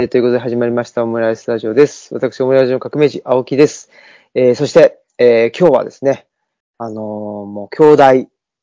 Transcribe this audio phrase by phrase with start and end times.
[0.00, 2.12] えーということで始まりましたオムライスラジオです。
[2.12, 3.90] 私、オムライスの革命児、青木です。
[4.34, 6.26] えーそして、えー今日はですね、
[6.78, 6.96] あのー
[7.46, 8.04] もう兄弟、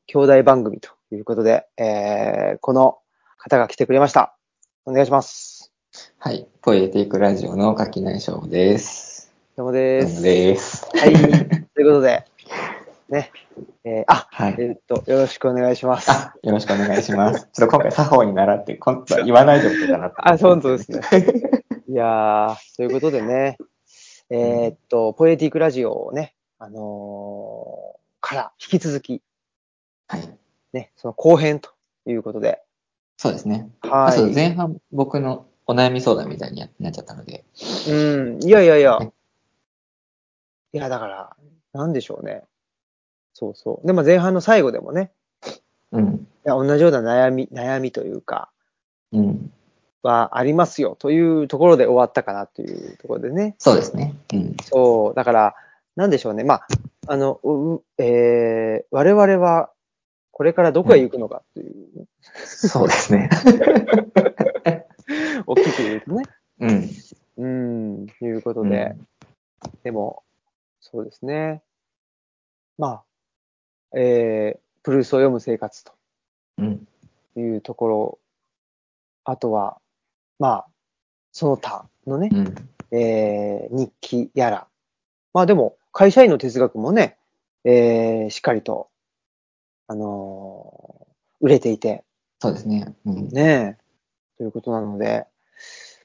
[0.08, 2.98] 兄弟番組ということで、えーこの
[3.38, 4.36] 方が来てくれました。
[4.84, 5.72] お願いします。
[6.18, 6.46] はい。
[6.60, 9.32] ポエティックラジオの垣内翔です。
[9.56, 10.22] どうもでどうもす。
[10.22, 10.86] です。
[10.94, 11.14] はい。
[11.14, 12.26] ということで、
[13.12, 13.30] ね、
[13.84, 14.56] えーあ、はい。
[14.58, 16.10] えーっと、よろしくお願いします。
[16.10, 17.48] あ、よろしくお願いします。
[17.52, 20.16] ちょっと今回作法に習って、今度は言わないでおこうかなって。
[20.18, 21.00] あ、そうですね。
[21.88, 23.58] いやー、ということでね、
[24.30, 29.20] えーっと、ポエティックラジオをね、あのーから引き続き、
[30.08, 30.38] はい。
[30.72, 31.70] ね、その後編と
[32.06, 32.62] いうことで、
[33.18, 33.68] そうですね。
[33.82, 34.34] あそうはい。
[34.34, 37.44] 前半僕のお悩み相談みたいになっちゃったので。
[37.88, 39.12] うん、いやいやいやね、
[40.72, 41.36] いや、だから、
[41.74, 42.44] なんでしょうね。
[43.34, 43.86] そうそう。
[43.86, 45.12] でも前半の最後でもね、
[45.92, 46.26] うん。
[46.44, 48.50] いや同じような悩み、悩みというか、
[49.12, 49.52] うん。
[50.02, 53.54] はありますよというところで終わったかなというところでね。
[53.58, 54.14] そうですね。
[54.32, 54.56] うん。
[54.62, 55.54] そう、だから、
[55.94, 56.44] なんでしょうね。
[56.44, 56.66] まあ、
[57.06, 59.70] あの、ううえー、我々は、
[60.32, 63.28] これからどこへ行くのかっていう、そうですね。
[65.46, 66.22] 大きく言うとね。
[66.60, 66.88] うん。
[67.36, 68.96] うん、いうことで、
[69.84, 70.22] でも、
[70.80, 71.62] そうですね。
[72.78, 73.02] まあ、
[73.96, 75.92] えー、プルースを読む生活と
[76.58, 76.88] うん。
[77.36, 78.18] いうところ、
[79.24, 79.78] あとは、
[80.38, 80.66] まあ、
[81.32, 82.54] その他のね、うん。
[82.96, 84.66] えー、日記やら。
[85.32, 87.16] まあでも、会社員の哲学もね、
[87.64, 88.88] えー、しっかりと、
[89.88, 91.02] あのー
[91.42, 92.04] 売れていて、
[92.40, 92.94] そうですね。
[93.04, 93.28] うん。
[93.28, 93.78] ねえ、
[94.38, 95.26] ということなので、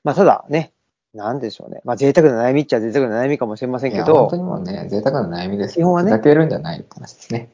[0.04, 0.74] まあただね、
[1.18, 1.82] なんでしょうね。
[1.84, 5.76] まあ贅沢な悩みっちゃ贅沢な悩みかもしれませんけいや、本当ど、にもうね、贅沢な悩みです。
[5.76, 7.50] 基本はねふざけるんじゃないって話ですね。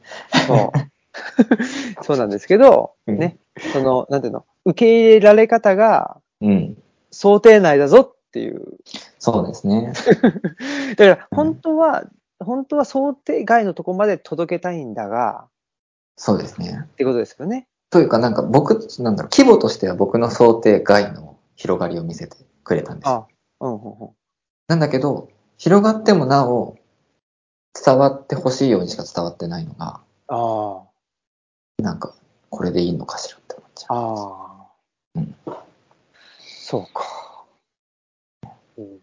[0.48, 0.72] そう。
[2.04, 3.38] そうなんですけど、うんね、
[3.72, 6.78] その、なんていうの、受け入れられ方がうん。
[7.12, 8.62] 想定内だぞっていう。
[9.20, 9.94] そうですね。
[10.98, 12.04] だから、本当は、
[12.40, 15.48] 本当は想定外のとこまで届けたいんだが、
[16.18, 16.82] そうですね。
[16.84, 17.68] ってことですよね。
[17.90, 23.10] というか、なんか僕、なんだろう、規模としては僕の想定外の広がりを見せてくれたんです。
[23.10, 23.26] あ、
[23.64, 24.10] うん、うん、うん。
[24.68, 26.78] なんだけど、広がってもなお、
[27.74, 30.84] 伝わってほしいようにしか伝わってないのが、あ
[31.82, 32.14] なんか、
[32.50, 34.00] これでいいのかしらって思っちあ、ゃう。
[34.00, 34.72] ああ、
[35.16, 35.36] うん
[36.66, 37.46] そうか、
[38.78, 38.96] うん。
[38.96, 39.00] っ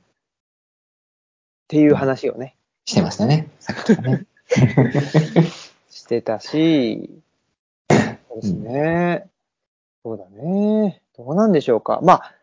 [1.69, 3.49] ていう話をね、してましたね。
[3.61, 4.27] さっきからね。
[5.89, 7.23] してたし、
[7.89, 9.29] そうですね。
[10.03, 11.03] そうだね。
[11.17, 12.01] どうなんでしょうか。
[12.03, 12.35] まあ、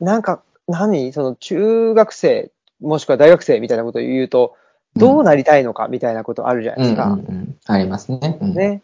[0.00, 4.54] なんか、何その中学生、もしくは大学生みたいなことを言うと、
[4.96, 7.06] どうなりたいのかみたいなことあるじゃないですか。
[7.06, 7.56] うんうんうん。
[7.66, 8.38] ありますね。
[8.40, 8.82] うん、ね。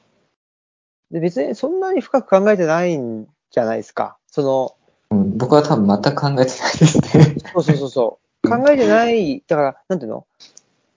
[1.11, 4.17] で、別にそんなに深く考えてないんじゃないですか。
[4.27, 4.75] その、
[5.11, 7.37] うん僕は多分全く考えてないですね。
[7.53, 8.49] そうそうそうそう。
[8.49, 10.27] 考えてない、だから、なんていうの？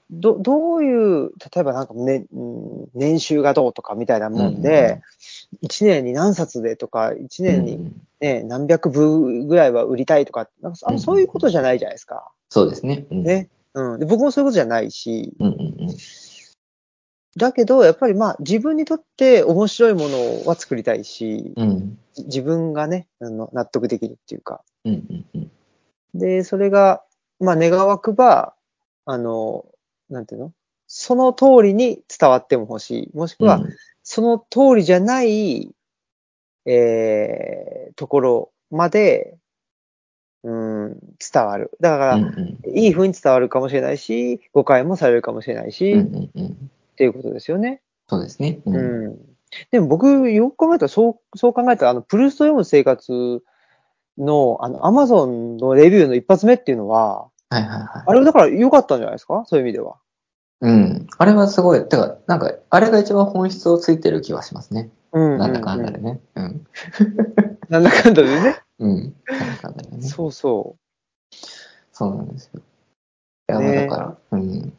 [0.09, 5.01] ど、どういう、例えばなんかね、うん年収がどうとかみたいなもんで、
[5.63, 12.31] 1年に何冊でとか、1うん年にね、何百部ぐらいは売りたいとか、なんかそういうことじゃないじゃないですか。
[12.49, 13.05] そうですね。
[13.11, 13.49] うん、ね。
[13.73, 13.99] うん。
[13.99, 15.97] で、僕もそういうことじゃないし、うんうんうん。
[17.35, 24.63] だけど、やっぱりまあ、自分にとって面白いものは作りたいし、うん自分がね、あの納得できるっていうか。
[24.85, 25.51] うんうんうん。
[26.15, 27.03] で、それが、
[27.39, 28.55] まあ、願わくば、
[29.05, 29.65] あの、
[30.09, 30.53] なんていうの？
[30.87, 33.17] その通りに伝わっても欲しい。
[33.17, 33.61] もしくは、
[34.03, 35.73] その通りじゃない、
[36.65, 39.37] えー、ところまで、
[40.43, 41.71] うん、伝わる。
[41.81, 46.71] だから、うんうんいい風に伝わるかもしれないし、誤解もされるかもしれないし、うんっうんうん。
[46.97, 47.81] ていうことですよね。
[48.09, 48.59] そうですね。
[48.65, 49.17] ううんん。
[49.71, 53.41] でも僕、よく考えたら、そう、そう考えたら、あの、プルースト読む生活
[54.17, 58.03] の、あの、アマゾンのレビューの一発目っていうのは、はいはいはい。
[58.05, 59.43] あれだから良かったんじゃないですか？
[59.47, 59.95] そういう意味では。
[60.61, 61.07] うん。
[61.17, 64.89] あれはすごい、てか、なんか、あれが一番本質をついてる気はしますね。
[65.13, 66.19] うんなんだかんだでね。
[66.35, 66.65] うん。
[67.69, 68.59] なんだかんだでね。
[68.79, 69.15] うん。
[69.29, 70.01] なんだかんだでね。
[70.03, 70.75] そうそ
[71.93, 72.61] そうなんですよ。
[73.49, 74.73] いや、ねまあだから、うん。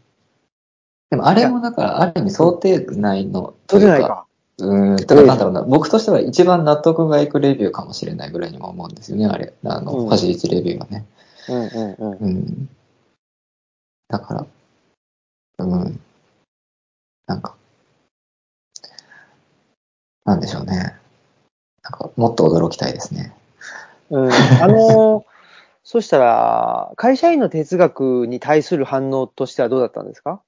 [1.11, 3.55] でもあれもだから、ある意味想定内の、う。
[3.71, 4.27] そうじゃないか。
[4.61, 9.55] うん、だからなんだろうな、僕としては一番納得がいくレビューかもしれないぐらいにも思うんですよね、あれ。
[9.65, 11.07] あの、うん星1レビューはね。
[11.49, 12.19] うんうんうん。
[12.19, 12.69] うん。
[14.09, 14.47] だから、
[15.59, 16.01] うん。
[17.27, 17.55] なんか、
[20.25, 20.95] なんでしょうね。
[21.83, 23.35] なんか、もっと驚きたいですね。
[24.11, 25.25] うん、あのー
[25.91, 30.43] そしたら、会社員の哲学に対する反応としてはどうだったんですか？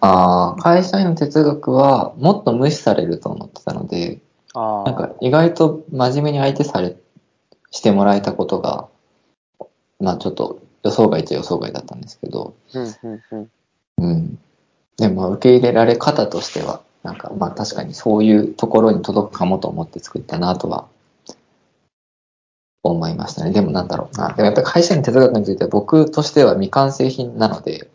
[0.00, 4.20] ああ、会社員の哲学はもっと無視されると思ってたので、
[4.52, 4.90] ああ。
[4.90, 6.96] なんか意外と真面目に相手され、
[7.70, 8.88] してもらえたことが
[10.00, 12.54] まあちょっと予想外っちゃ予想外だったんですけど、
[13.98, 14.38] うん。
[14.96, 20.86] でもまあ受け入れられ方としては、なんかまあ確かにそういうところに届くかもと思って作ったなとは
[22.82, 23.52] 思いましたね。
[23.52, 24.28] でもなんだろうな。
[24.28, 27.88] でもやっぱり会社に哲学については僕としては未完成品なので、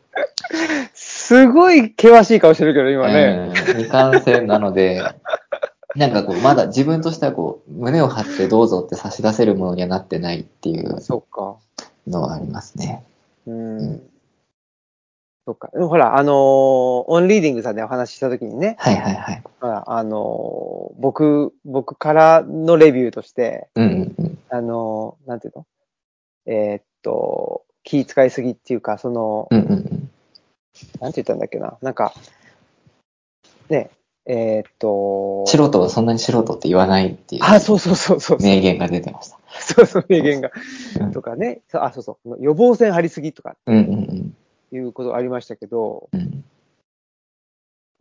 [0.93, 3.49] すごい険しい顔してるけど、今ね。
[3.49, 5.01] うん未完成なので、
[5.95, 11.55] なんかこう、まだ自分としてはこう、胸を張ってどうぞって差し出せるものにはなってないっていうそっか。
[12.07, 13.03] のはありますね。
[13.45, 13.77] うん。
[13.79, 14.07] うん
[15.43, 15.69] そっか。
[15.73, 19.43] でもほら、あのーオンリーディングさんでお話ししたときにね、はいはいはい。
[19.59, 24.37] ほら、あのー僕、僕からのレビューとして、うんうんうん。
[24.49, 25.65] あのーなんていうの？
[26.45, 30.09] えーっと、気使いすぎっていうか、その、うんうんうん。
[30.99, 31.75] なんて言ったんだっけな？
[31.81, 32.13] なんか、
[33.69, 33.89] ね、
[34.25, 38.37] えーっと、素人はそんなに素人って言わないっていうあ、そうそうそうそう。
[38.39, 39.39] 名言が出てました。
[39.59, 40.51] そうそう、名言が
[40.99, 41.11] うん。
[41.11, 41.61] とかね。
[41.73, 42.37] あ、そうそう。
[42.39, 44.37] 予防線張りすぎとかうんうん
[44.73, 46.19] いうことありましたけど、うん。
[46.19, 46.45] うん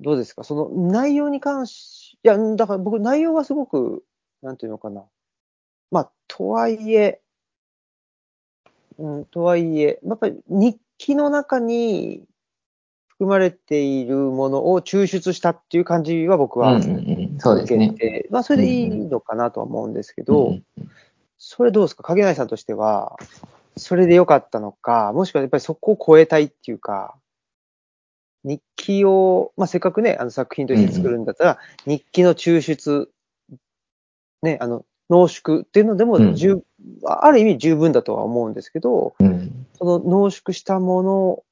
[0.02, 0.44] どうですか？
[0.44, 4.02] その内容に関し、いや、だから僕内容はすごく、
[4.40, 5.04] なんていうのかな。
[5.90, 7.20] まあ、とはいえ、
[8.96, 12.24] うん、とはいえ、やっぱり日記の中に
[13.20, 17.38] 含まれているものを抽出したっていう感じは僕はうんうんうん。
[17.38, 17.88] そうですね。
[17.88, 17.98] 受。
[17.98, 20.64] けて、まあ、それでいいのかなとは思うんですけど、うん
[21.42, 22.02] それどうですか？
[22.02, 23.16] 影内さんとしては、
[23.74, 27.14] それで良かったのか、もしくはやっぱりそこを超えたいっていうか、
[28.44, 33.10] 日記を、まあ、せっかくね、あの作品として作るんだったら、日記の抽出、
[34.42, 36.34] ね、あの、濃縮っていうのでもうん。
[36.34, 36.62] 十、
[37.06, 39.66] ある意味十分だとは思うんですけど、うん。
[39.78, 41.42] その濃縮したもの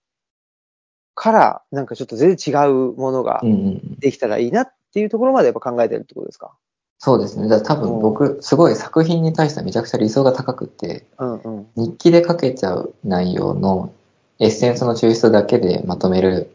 [1.19, 3.99] から、なんかちょっと全然違うものがうんうん。
[3.99, 6.53] できたらいいなっていうところまでやっぱ考えてるってことですか？
[7.01, 7.49] そうですね。
[7.49, 11.67] だ多分僕、すごい作品に対してはめちゃくちゃ理想が高くて、うんうん。
[11.77, 13.93] 日記で書けちゃう内容の
[14.39, 16.51] エッセンスの抽出だけでまとめる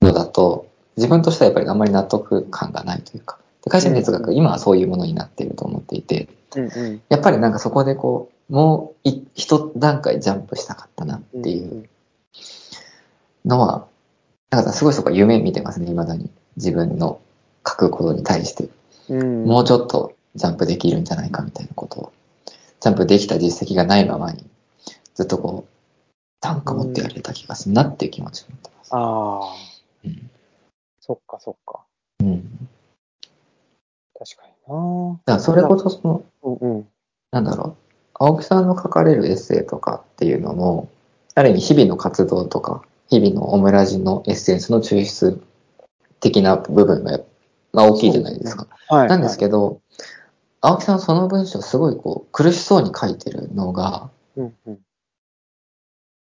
[0.00, 0.66] のだと、
[0.96, 7.02] 自分としてはやっぱりあんまり納得感がないというか、で会社哲学、今はそういうものになっていると思っていて、うんうん。
[7.08, 11.88] やっぱりなんかそこでこう、もうい一段階ジャンプしたかったなっていう
[13.48, 13.86] のは、
[14.50, 16.30] なんかすごいそこは夢見てますね、未だに。
[16.56, 17.20] 自分の
[17.66, 18.68] 書くことに対して。
[19.08, 19.44] うん。
[19.44, 22.12] もうちょっとジャンプできるんじゃないかみたいなことを、
[22.80, 24.44] ジャンプできた実績がないままに、
[25.14, 25.78] ずっとこう、
[26.40, 28.90] 単価持ってやれた気がするなっていう気持ちを持ってます。
[28.94, 29.54] ああ、
[30.04, 30.30] うん。
[31.00, 31.80] そっかそっか。
[32.20, 32.68] うん。
[34.18, 36.88] 確かになだからそれこそその、うんうん。
[37.30, 37.76] なんだろう、
[38.14, 40.88] 青木さんの書かれるエッセイとかっていうのも、
[41.34, 45.42] ある意味日々の活動とか、日々のオムラジのエッセンスの抽出
[46.20, 47.20] 的な部分が、
[47.72, 48.66] まあ大きいじゃないですか。
[48.88, 49.08] はい。
[49.08, 49.80] なんですけど、
[50.60, 54.78] 青木さんはその文章すごいこう苦しそうに書いてるのが、うんうん。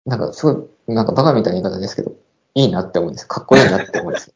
[0.04, 2.12] なんかすごい、なんかバカみたいな言い方ですけど、
[2.54, 3.28] いいなって思うんですよ。
[3.28, 4.34] かっこいいなって思うんですよ。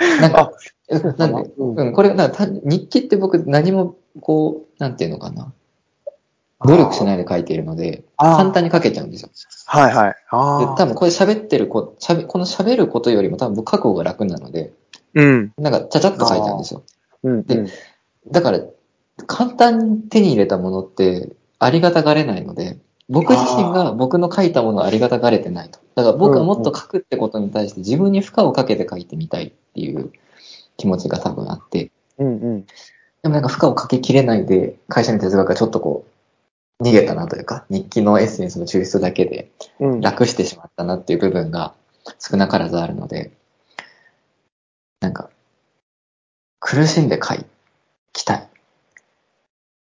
[0.20, 0.52] なんか、
[0.88, 5.52] えなんで、うんうん、これ、なんか単日記って僕何もこう、なんていうのかな。
[6.66, 9.30] 努力しないで書いているので、簡単に書けちゃうんですよ。
[9.66, 10.10] はいはい。
[10.10, 10.16] で。
[10.76, 14.72] 多分これ喋ってるこ、喋この喋ることよりも多分僕書く方が楽なので、
[15.14, 15.52] うん。
[15.58, 16.82] なんかちゃちゃっと書いちゃうんですよ。
[17.24, 17.42] うん。
[17.44, 17.68] でうん
[18.30, 18.60] だから、
[19.26, 22.78] 簡単に手に入れたものってありがたがれないので、
[23.08, 25.78] 僕自身が僕の書いたものをありがたがれてないと。
[25.94, 30.10] だから僕はもっと書くってことに対して自分に負荷をかけて書いてみたいっていう
[30.76, 32.66] 気持ちが多分あって、うんうん。
[33.22, 36.13] でもなんか負荷をかけきれないで会社の哲学がちょっとこう
[36.80, 39.50] 逃げたなというか、日記のエッセンスの抽出だけで
[39.80, 40.00] うん。
[40.00, 41.74] 楽してしまったなっていう部分が
[42.18, 43.32] 少なからずあるので、
[45.00, 45.30] なんか、
[46.60, 47.34] 苦しんで書
[48.12, 48.46] きたいっ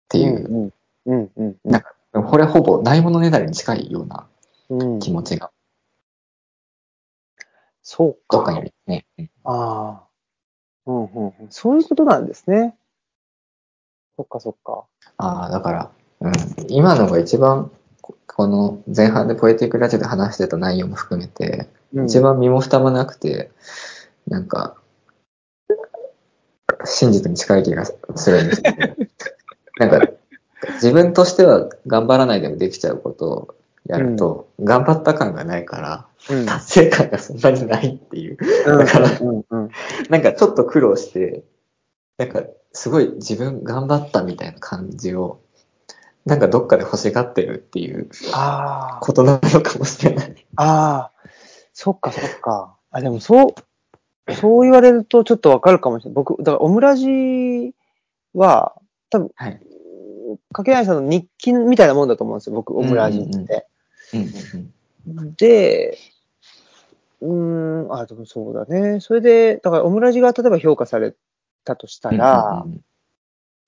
[0.09, 0.73] ていう、うん
[1.05, 1.71] うんうんうん。
[1.71, 4.27] なんか、これほぼないものねだりに近いような
[4.69, 4.99] うん。
[4.99, 5.51] 気持ちが
[7.83, 8.65] そうどっかにあか。
[8.65, 9.05] りますね。
[9.17, 10.07] うんああ。
[10.85, 11.33] うんうんうん。
[11.49, 12.75] そういうことなんですね。
[14.17, 14.85] そっかそっか。
[15.17, 16.33] ああ、だから、うん、
[16.69, 17.71] 今のが一番、
[18.01, 23.49] ここの前半でポエティックラジオで話してた内容も含めて、うん一番身も蓋もなくて、
[24.27, 24.75] なんか、
[26.83, 28.77] 真実に近い気がするんですけど、
[29.79, 30.11] なんか、
[30.73, 33.55] 自分としては頑張らないでもできちゃうことを
[33.85, 36.45] やると、頑張った感がないから、うん。
[36.45, 38.37] 達成感がそんなにないっていう。
[38.65, 39.09] だから。
[40.09, 41.43] なんかちょっと苦労して、
[42.17, 42.43] なんか
[42.73, 45.39] すごい自分頑張ったみたいな感じを、
[46.27, 48.09] なんかどっかで欲しがってるっていう。
[49.01, 50.45] ことなのかもしれない。
[50.57, 51.29] ああ。
[51.73, 52.75] そっかそっか。
[52.91, 53.55] あ、でもそ
[54.27, 56.15] う、そう言われるとちょっとわかるかもしれない。
[56.15, 57.73] 僕、だからオムラジ
[58.33, 58.75] は、
[59.09, 59.61] 多分、はい。
[60.51, 63.67] 掛柳さんの日記みたいなもんだと思うんですよ、僕、オムラジって。
[64.13, 64.21] うん
[65.05, 65.35] うんうん。
[65.35, 65.97] で、
[67.21, 68.99] うーん、あ、でもそうだね。
[68.99, 71.15] それで、だからオムラジが例えば評価され
[71.63, 72.81] たとしたら、うん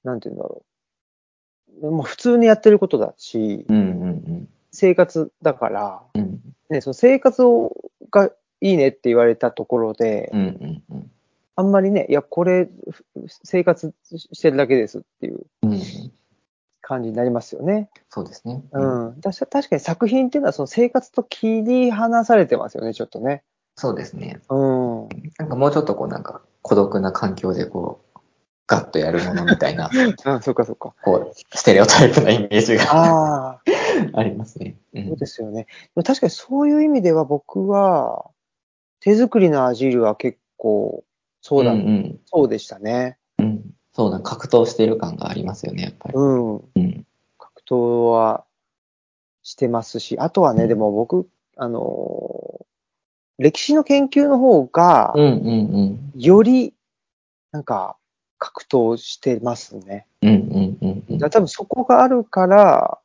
[0.04, 0.64] なんて言うんだろ
[1.82, 1.92] う。
[1.92, 6.22] まあ普通にやってることだし、うんうん生活だから、うん。
[6.22, 7.76] うんね、その生活を
[8.12, 8.30] が
[8.62, 11.12] いいねって言われたところで、うんうんうん。
[11.56, 13.04] あんまりね、いや、これ、ふ
[13.44, 15.82] 生活してるだけですっていううんうん。
[16.82, 17.90] 感じになりますよね。
[18.10, 18.64] そうですね。
[18.72, 19.20] うん。
[19.20, 23.44] だし確かに作品っていうのはその生活と切り離されてますよね、ちょっとね。
[23.76, 24.40] そうですね。
[24.50, 25.08] うん。
[25.38, 28.09] なんかもうちょっとこうなんか孤独な環境でこう、
[28.70, 29.90] ガッとやるものみたいな、
[30.26, 30.94] あ、そっかそっか。
[31.02, 33.62] こう、ステレオタイプなイメージがああ、
[34.14, 34.78] ありますね。
[34.94, 35.66] うそうんですよね。
[35.96, 38.30] 確かにそういう意味では僕は、
[39.00, 41.04] 手作りのアジールは結構、
[41.42, 43.18] そうだ、んそうでしたね。
[43.40, 43.46] うん。
[43.46, 43.64] うん。
[43.92, 46.16] そうだ、格闘している感がありますよね、やっぱり。
[46.16, 46.56] うん。
[46.58, 47.08] うん。
[47.40, 48.46] 格闘は
[49.42, 52.66] してますし、あとはね、でも僕、あの、
[53.40, 56.22] 歴史の研究の方がう、んうんうん。
[56.22, 56.76] より、
[57.52, 57.98] なんか、
[58.40, 60.08] 格闘してますね。
[60.22, 61.20] うんうんうんうん。
[61.20, 63.00] 多分そこがあるから、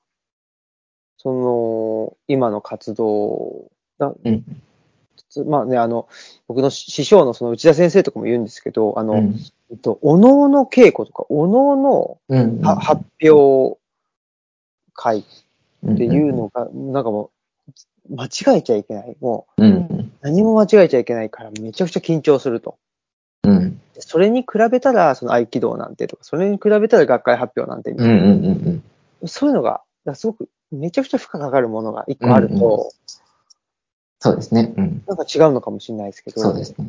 [1.19, 4.45] その、今の活動だ、うん
[5.47, 6.09] まあね、あの、
[6.47, 9.37] 僕の師匠のその内田先生とかも言うんですけど、あの、うん
[9.71, 12.65] えっと、おのおの稽古とか、おのおのうんうん。
[12.65, 13.79] は発表
[14.95, 15.25] 会っ
[15.93, 17.31] っていうのが、なんかも
[18.11, 19.17] う、間違えちゃいけない。
[19.21, 20.01] もうんうん。
[20.01, 22.79] う、何も間違えちゃいけないから、めちゃくちゃ緊張すると。
[23.45, 23.81] うん。
[23.95, 28.83] でそれに比べたら、その合気道なんてとか、それに比べたら学会発表なんてみたいな、うんうんうん
[29.23, 29.29] うん。
[29.29, 29.83] そういうのが、
[30.15, 32.91] すごく、めちゃくちゃ負荷かかるものが一個あると、うんうん
[34.25, 34.73] そうですね。
[34.79, 35.03] うん。
[35.07, 36.89] なんか違うのかもしれないですけど、そうですね。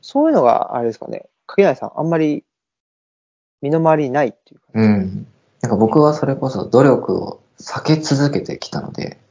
[0.00, 2.42] そういうのが、あれですかね、影内さん、あんまり
[3.62, 5.26] 身の回りにないっていうか、うん。
[5.60, 9.27] なんか僕はそれこそ努力を避け続けてきたので、あ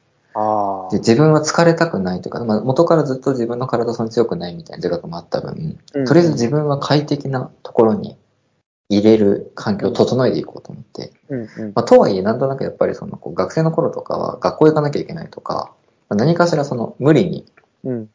[0.92, 6.06] で自分は疲れたくないというか、まあ、元からずっと自分の体そん強くないみたいな自覚もあった分、うん。
[6.06, 8.18] とりあえず自分は快適なところに
[8.90, 11.48] 入れる環境を整えていこうと思って、うんうん。
[11.76, 15.74] まあ、とはいえ、なんとなくやっぱりそのこう学生の頃とかは学校行かなきゃいけないとか、
[16.10, 17.46] まあ何かしらその無理に
[17.84, 18.10] うん。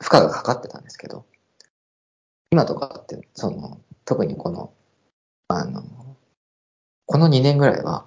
[0.00, 1.24] 負荷がかかってたんですけど、
[2.50, 4.72] 今とかって、その、特にこの、
[5.48, 5.82] あの、
[7.06, 8.06] この2年ぐらいは、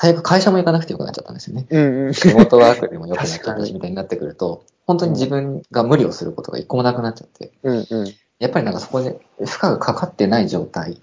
[0.00, 1.66] 最悪会社も行かなくてよくなっちゃったんですよね。
[1.68, 2.12] うんうん。
[2.12, 8.14] リモートワークでもよくなっちゃったし みたいになってくると、本当に自分が無理をすることが一個もなくなっちゃって、うんうん。
[8.38, 11.00] やっぱりなんかそこで負荷がかかってない状態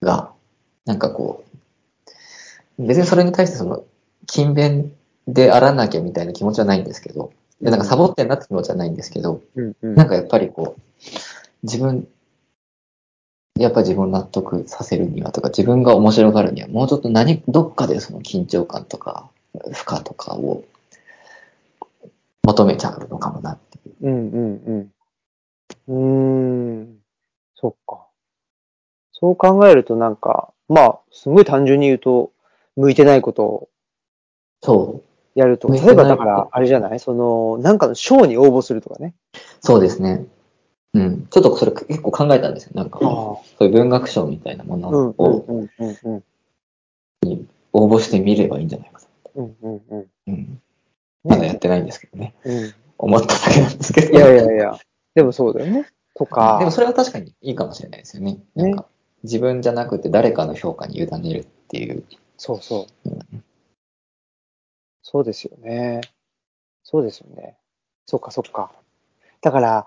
[0.00, 0.30] が、
[0.84, 1.42] なんかこ
[2.78, 3.82] う、別にそれに対してその、
[4.28, 4.92] 勤勉
[5.26, 9.94] であらなきゃみたいな気持ちはないんですけど、でなんかサボってんなって気持ちはないんですけど、うんうん。
[9.96, 10.80] なんかやっぱりこう、
[11.64, 12.06] 自分、
[13.56, 19.30] やっぱ自分を納得させるにはとか、自分が面白がるには、もうちょっと何、どっかでその緊張感とか、
[19.72, 20.64] 負荷とかを
[22.44, 23.94] 求めちゃうのかもなっていう。
[24.06, 24.90] うんうん
[25.88, 26.82] うん。
[26.82, 26.96] うーん。
[27.54, 28.06] そっか。
[29.12, 32.32] そう考えるとなんか、まあ、すごい単純に言うと、
[32.76, 33.68] 向いてないことを
[34.62, 35.02] そ
[35.34, 37.00] やると例えばだから、あれじゃない？
[37.00, 39.14] その、なんかの賞に応募するとかね。
[39.34, 40.26] う、そうですね。
[40.96, 41.26] うん。
[41.26, 42.70] ちょっとそれ結構考えたんですよ。
[42.74, 44.88] なんか、そういう文学賞みたいなもの
[45.18, 46.22] をうんうん
[47.24, 47.48] うん。
[47.74, 49.00] 応募してみればいいんじゃないか
[49.34, 49.42] な。
[49.42, 50.06] うんうんうん。
[50.28, 50.62] うん。
[51.24, 52.34] まだやってないんですけどね。
[52.44, 52.74] うん。
[52.96, 54.12] 思っただけなんですけど。
[54.12, 54.78] いやいやいや。
[55.14, 55.86] でもそうだよね。
[56.14, 56.58] とか。
[56.60, 58.38] でもそれは確かにいいかもしれないですよね。
[58.54, 58.86] なんか、
[59.22, 62.04] 自分じゃなくて誰かの評価に委ねるっていう。
[62.38, 63.44] そうそううん。
[65.02, 66.00] そうですよね。
[66.82, 67.56] そうですよね。
[68.06, 68.70] そっかそっか。
[69.42, 69.86] だから、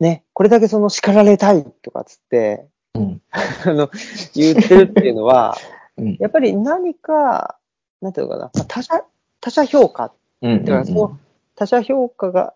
[0.00, 3.22] ね、これだけその叱られたいとかつって、うん。
[3.30, 3.90] あの、
[4.34, 5.56] 言ってるっていうのは、
[5.96, 6.16] うん。
[6.20, 7.58] やっぱり何か、
[8.00, 9.04] なんていうのかな、まあ他者、
[9.40, 10.12] 他者評価。
[10.42, 10.64] うん。
[10.64, 11.18] だからその
[11.56, 12.54] 他者評価が、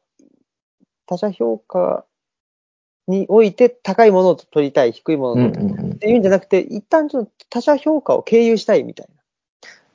[1.07, 2.05] 他者評価
[3.09, 5.51] において高いものを取りたい、低いものを。
[5.51, 9.09] 取りたいっていうんじゃなくて、一旦ちょっと他者評価を経由したいみたい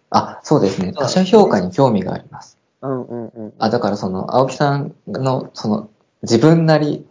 [0.10, 0.94] あ、そうですね。
[0.94, 2.58] 他者評価に興味があります。
[2.82, 2.90] な。
[2.90, 3.54] うんうんうん。
[3.60, 5.90] あ、だからその、青木さんの、その、
[6.22, 7.06] 自分なり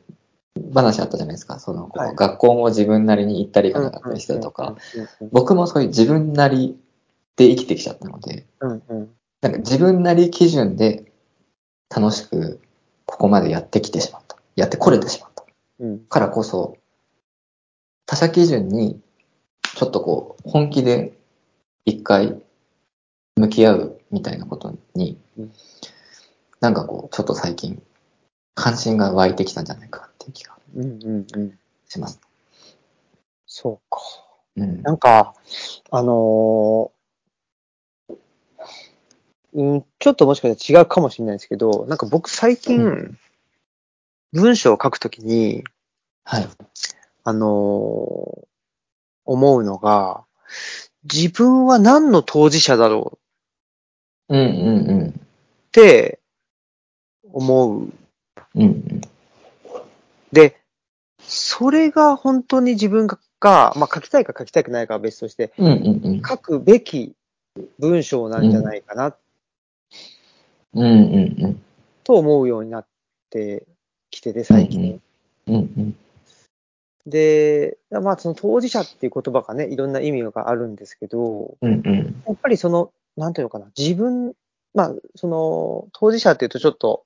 [0.74, 1.58] 話あったじゃないですか。
[1.58, 4.76] その、はい学校も自分なりに行ったり行かなかったりしてたとか。
[5.20, 6.78] うん僕もそういう自分なり
[7.36, 9.10] で生きてきちゃったので、うんうん。
[9.40, 11.12] なんか自分なり基準で
[11.94, 12.60] 楽しく
[13.04, 14.36] ここまでやってきてしまった。
[14.56, 15.44] やってこれてしまった。
[15.80, 16.76] うんからこそ、
[18.06, 19.00] 他者基準に
[19.76, 21.18] ちょっとこう本気で
[21.84, 22.40] 一回
[23.36, 25.52] 向き合うみたいなことにうん、
[26.60, 27.82] なんかこうちょっと最近
[28.54, 31.58] 関心が湧いてきたんじゃないかっていう気がうんうんうん。
[31.88, 32.20] します。
[33.46, 34.00] そうか。
[34.56, 34.82] うん。
[34.82, 35.34] なんか、
[35.90, 38.16] あのー
[39.54, 43.18] うん、ちょっともしかしたら違うかもしれないですけど、なんか僕最近、う
[44.32, 45.64] 文章を書くときに、
[46.24, 46.48] はい。
[47.24, 48.46] あのー
[49.28, 50.24] 思うのが、
[51.02, 53.18] 自分は何の当事者だろ
[54.28, 55.12] ううんうんっ
[55.72, 56.20] て
[57.32, 57.80] 思う。
[57.80, 57.92] うん。
[58.54, 59.00] うんうん。
[60.36, 60.60] で、
[61.18, 66.22] それが本当に自分が、まあ書きたいか書きたくないかは別として、うんうんうん。
[66.22, 67.14] 書くべき
[67.78, 69.16] 文章なんじゃないかな
[70.74, 71.62] うんうんうん。
[72.04, 72.86] と思うようになっ
[73.30, 73.64] て
[74.10, 75.00] きてて、最近。
[75.46, 75.96] うんうん。
[77.06, 82.22] で、まあその当事者っていう言葉がね、いろんな意味があるんですけど、うんうん。
[82.26, 84.34] やっぱりその、なんていうのかな、自分、
[84.74, 87.05] まあその当事者っていうとちょっと、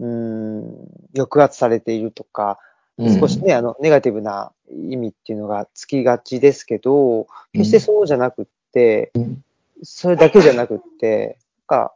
[0.00, 2.58] うーん、抑圧されているとか、
[2.98, 9.44] うん少しね、あの、ネガティブな意味っていうのがつきがちですけど、決してそうじゃなくって、うん
[9.84, 11.94] それだけじゃなくって、なんか、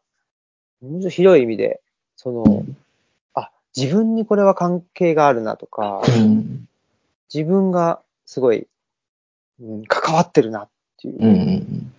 [0.83, 1.81] も広い意味で、
[2.17, 2.65] その、
[3.35, 6.69] あ、自分にこれは関係があるなとか、うん
[7.33, 8.67] 自分がすごい、
[9.61, 10.69] うん、関わってるなっ
[11.01, 11.17] ていう。
[11.19, 11.93] うんうやっん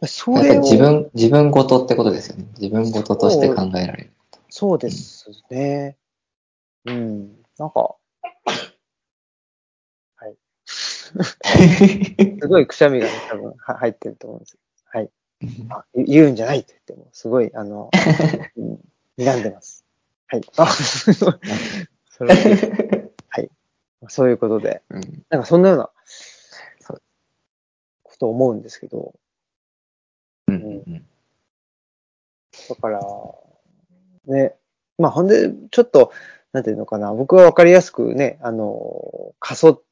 [0.00, 0.38] ぱりそうん。
[0.38, 2.46] やっぱれを、り自分、自分ごとってことですよね。
[2.58, 4.10] 自分ごととして考えられる。
[4.58, 5.98] そうですね。
[6.86, 7.44] うん。
[7.58, 7.96] なんか、
[10.16, 10.36] はい。
[10.64, 11.12] す
[12.48, 14.56] ごいくしゃみがね、多分は入ってると思うんです。
[14.86, 15.10] はい。
[15.68, 17.90] あ言言うんじゃないって言っても、すごい、あの、
[18.56, 18.80] うん、
[19.18, 19.84] 睨んでます。
[20.28, 20.40] はい。
[20.56, 20.66] あ、
[22.08, 23.50] それははい。
[24.08, 25.90] そういうことで、うんなんかそんなような、
[26.80, 27.02] そう
[28.04, 29.14] ことを思うんですけど、
[30.48, 30.58] うんう
[30.92, 31.06] ん
[32.70, 33.00] だから、
[34.26, 34.54] ね、
[34.98, 36.12] まあほんで、ちょっと、
[36.52, 39.82] なんていうのかな、僕はわかりやすくね、あの、過疎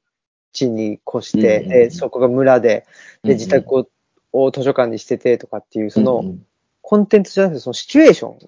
[0.52, 2.86] 地に越して、うんうんうんでそこが村で、
[3.22, 3.88] うんで、自宅を
[4.36, 6.46] を図書館にしててとかっていう、その、うんうん。
[6.82, 8.38] コンテンツじゃなくて、そのシチュエーション。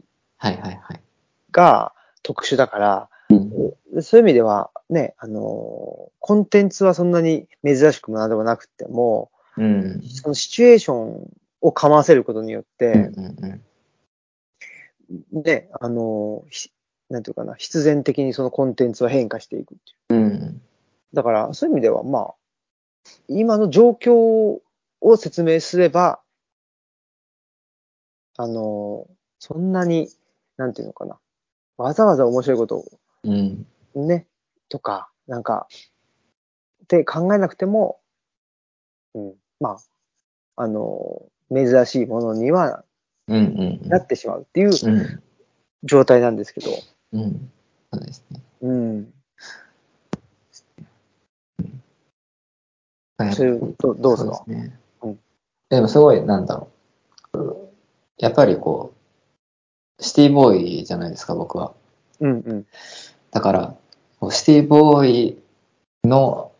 [1.52, 10.02] が特殊だから、うんそういう意味では、ね、あの、コンテンツはそんなに珍しくもなんでもなくても、うん。
[10.02, 11.30] そのシチュエーション
[11.62, 13.62] をかませることによっうんて、うん
[15.32, 16.70] ね、あの、ひ
[17.08, 19.76] なんていうかな、必然的にそのコンテンツは変化していくっ
[20.08, 20.20] ていう。
[20.20, 20.62] うん
[21.12, 22.34] だから、そういう意味では、まあ、
[23.28, 24.60] 今の状況
[25.00, 26.20] を説明すれば、
[28.36, 29.06] あの、
[29.38, 30.10] そんなに、
[30.58, 31.18] なんていうのかな、
[31.78, 32.84] わざわざ面白いこと
[33.22, 34.26] うんをね、
[34.68, 35.68] とか、なんか、
[36.84, 38.00] って考えなくても、
[39.14, 39.78] うん、ま
[40.56, 42.84] あ、あの、珍しいものには
[43.28, 45.22] うんうんなってしまうっていううん
[45.84, 46.70] 状態なんですけど、
[47.12, 47.50] うん
[47.92, 48.40] そうですね。
[48.62, 49.12] うん。
[53.32, 54.44] そういう、どどうですか？
[54.46, 54.78] ですね。
[55.02, 55.18] うん
[55.68, 56.68] でもすごい、なんだろ
[57.34, 57.68] う。
[58.18, 58.94] やっぱりこ
[59.98, 61.74] う、シティボーイじゃないですか、僕は。
[62.20, 62.66] うんうん。
[63.32, 63.74] だから、
[64.30, 65.42] シティボーイ
[66.04, 66.52] の、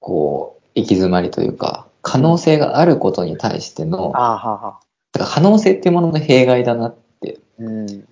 [0.00, 4.80] こう、行き詰まりというか、可能性があることに対しての、ああ、はあはあ。
[5.12, 8.08] だから可能性っていうものの弊害だなって、うん。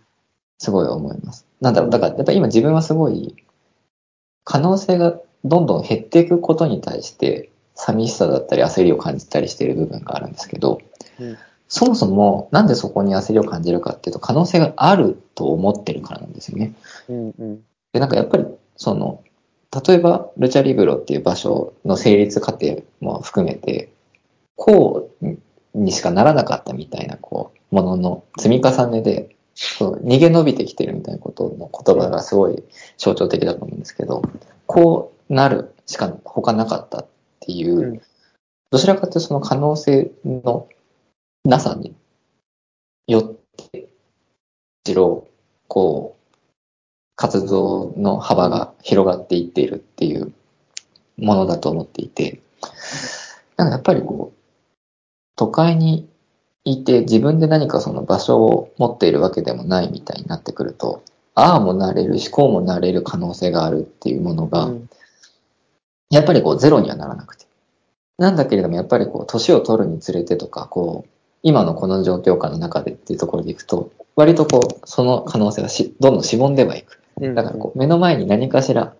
[0.58, 1.46] すごい思います。
[1.62, 3.34] なんだろう、だから、やっぱ今自分はすごい、
[4.44, 10.78] 可能性がどんどん減っていくことに対して、寂しさだったり焦りを感じたりしている部分があるんですけど、
[11.18, 16.74] うんそもそもなんでそこに焦りを感じるかっていうと可能性があると思ってるからなんですよね。
[17.08, 17.62] うんうん。
[17.92, 19.24] で、なんかやっぱりその、
[19.86, 23.92] 例えばルチャリブロっていう場所の成立過程も含めて、
[24.56, 25.36] こう
[25.74, 32.62] にしかならなかったみたいなこう、ものの積み重ねで、そう逃げ延びてきてるみたいなことの言葉がすごい
[32.98, 34.22] 象徴的だと思うんですけど、
[34.66, 37.06] こうなるしか他なかったっ
[37.40, 38.00] ていう、うん。
[38.70, 40.68] どちらかというとその可能性の
[41.44, 41.94] なさに
[43.06, 43.88] よって、む
[44.84, 45.26] しろ、
[45.68, 46.15] こう、
[47.16, 50.32] 活動の幅が広がっていっているっていう
[51.16, 52.40] ものだと思っていて、
[53.56, 54.38] なんかやっぱりこう、
[55.34, 56.08] 都会に
[56.64, 61.02] いて自分で何かその場所を持っているわけでもないみたいになってくると、
[61.34, 64.88] ああもなれるし、こうもなれる可能性があるっていうものが、うん
[66.10, 67.46] やっぱりこうゼロにはならなくて。
[68.18, 71.10] なんだけれども、やっぱりこう、年を取るにつれてとか、こう、
[71.42, 77.02] 今のこの状況下の中でっていうところでいくと、割とこう、その可能性がしどんどんしぼんではいく。
[77.20, 78.94] うんだからこう、目の前に何かしら、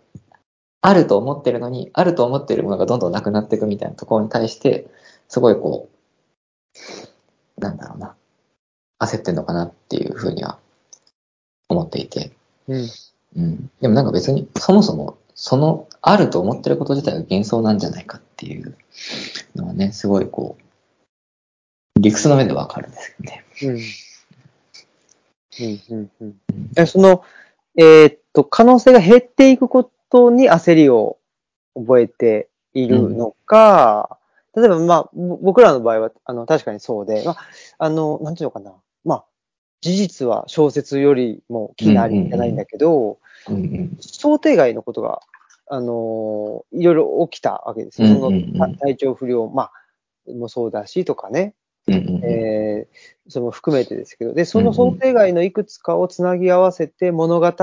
[0.81, 4.89] あると思ってるのに、あると思ってるものがどんどんなくなっていくみたいなところに対して、
[5.29, 5.89] すごいこ
[7.59, 8.15] う、なんだろうな、
[9.01, 10.59] 焦ってんのかなっていうふうには
[11.69, 12.33] 思っていて。
[12.69, 12.89] うん。
[13.37, 13.71] うん。
[13.81, 18.75] でもなんか別に、そもそもその、あると思ってること自体が幻想なんじゃないかっていう
[19.55, 23.45] のはね、すごいこう、理屈の面でわかるんですけどね。
[23.63, 23.81] うん。
[25.61, 26.37] うん、うん、うん。
[26.75, 27.23] え、その、
[27.77, 31.19] えーっと、可能性が減っていくことに焦りを
[31.75, 34.19] 覚えているのか、
[34.55, 37.37] 例えば、まあ、ぼ僕らの場合は、あの、確かにそうで、まあ、
[37.79, 38.73] あの、なんていうのかな。
[39.05, 39.25] まあ、
[39.83, 43.97] 事実は小説よりも気なりじゃないんだけど、うんうん。
[44.01, 45.21] 想定外のことが、
[45.69, 48.07] あのいろいろ起きたわけですよ。
[48.09, 51.55] その体調不良、まあ、もそうだしとかね、うんうんうん
[51.88, 57.55] えーその含めてですけど、で、その想定外のいくつかをつなぎ合わせて物語っ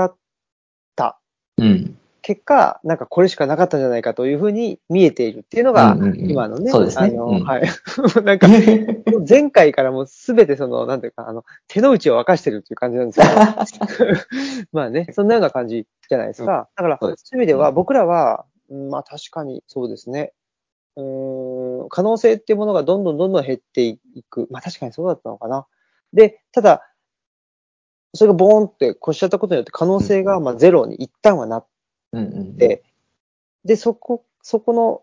[0.94, 1.18] た。
[1.56, 1.96] うん。
[2.20, 7.08] 結果、なんかこれしかなかったんじゃないかというふうに見えているっていうのが、今のね、そうですね。
[7.08, 7.44] あの、うん。
[7.44, 7.62] はい。
[8.24, 8.48] なんか、
[9.28, 14.10] 前回からもうすべてその、なんていうか、あの、手の内を明かしてるっていう感じなんですけど、
[14.72, 16.68] まあね、そんなような感じじゃないですか。
[16.76, 20.32] だから、そういう意味では、僕らは、うんまあ確かにそうですね。
[20.96, 23.98] うーん、可能性っていうものがどんどんどんどん減ってい
[24.30, 24.46] く。
[24.50, 25.66] まあ確かにそうだったのかな。
[26.12, 26.82] で、ただ、
[28.14, 31.66] それがボーンって越しちゃったことによって可能性がまあゼロに一旦はなっ
[32.12, 32.56] うんうん。
[32.58, 32.84] て、
[33.64, 35.02] で、そこ、そこの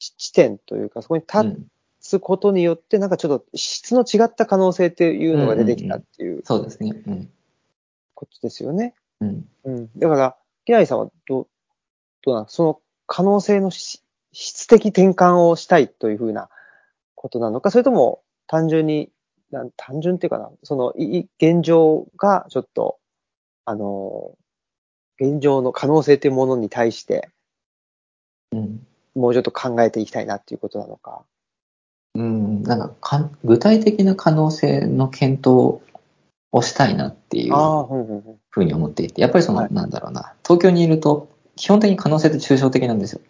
[0.00, 1.66] 地地点というか、そこにう立ん
[2.00, 6.92] つことによって、なんかちょっと質の違った可能性っていうのが出てきたっていうそうですね。
[7.06, 7.30] うん。
[8.14, 8.94] ことですよね。
[9.20, 9.48] うん。
[9.64, 9.90] うん。
[9.98, 11.48] だから、木内さんはどう、
[12.24, 12.46] どうなん？
[12.48, 16.48] その可能性のし質的転換をしたいというふうな
[17.14, 19.10] ことなのか、それとも単純に、
[19.50, 20.94] なん単純っていうかな、その、
[21.40, 22.98] 現状がちょっと、
[23.64, 24.32] あの、
[25.20, 27.28] 現状の可能性というものに対して、
[28.52, 28.86] うん。
[29.14, 31.24] もうちょっと考えていきたいなっていうことなのか。
[32.14, 32.62] うん。
[32.62, 35.80] なんかか、具体的な可能性の検討
[36.52, 37.54] をしたいなっていう。
[38.50, 43.20] ふうに思っていて、やっぱりその、はいなんだろうな、東京にいると、基本的に可能性って抽象的なんですよ。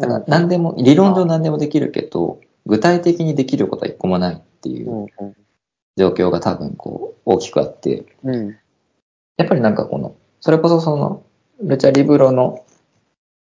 [0.00, 5.06] だからうん何でも、理論上何でもできるけど、具体的にできることは一個もないっていう
[5.96, 8.56] 状況が多分こう、大きくあって、うん。
[9.36, 11.22] やっぱりなんかこの、それこそその、
[11.62, 12.64] ルチャリブロの、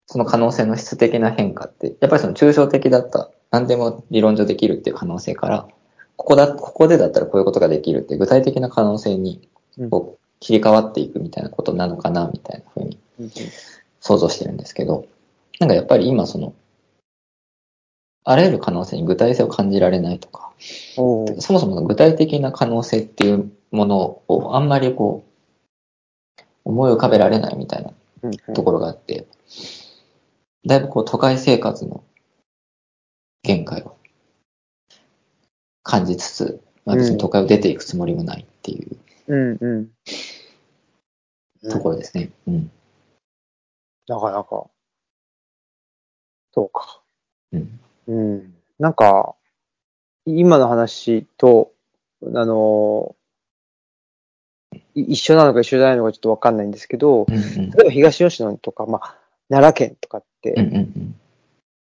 [0.07, 5.69] その可能性の質的な変化って、やっぱりその抽象的だった、何でも理論上できるっていう可能性から、
[6.17, 9.47] ここだ、ここでだったらこういうことができるって具体的な可能性に
[9.79, 9.91] うん。
[9.91, 13.31] こう切り替わっていくみたいなことなのかな、みたいなふうにうん。
[14.01, 15.07] 想像してるんですけど、
[15.61, 16.55] なんかやっぱり今その、
[18.25, 21.03] あらゆる可能性に具体性を感じられないとか、そ
[21.53, 27.93] もそもの具体的な可能性っていうものをあんまりこう、思い浮かべられないみたいな
[28.55, 29.27] ところがあって、
[30.67, 32.03] だいぶこう都会生活の
[33.43, 33.97] 限界を
[35.83, 38.97] 感じつつ、まあ別に都会を出ていくつもりもないっていう
[39.29, 39.69] うんう
[41.67, 41.71] ん。
[41.71, 42.31] ところですね。
[42.47, 42.71] うん。
[44.09, 44.67] なかなか。
[46.53, 47.01] そうか。
[47.53, 47.81] うん。
[48.09, 48.55] うん。
[48.79, 49.35] なんか、
[50.27, 51.73] 今の話と、
[52.23, 53.15] あの、
[54.95, 57.71] い一緒なのか一緒じゃないのかちょっとわかんないんですけど、うんうん。
[57.71, 59.17] 例えば東吉野とか、まあ、
[59.49, 61.21] 奈良県とかって、うんうんうん。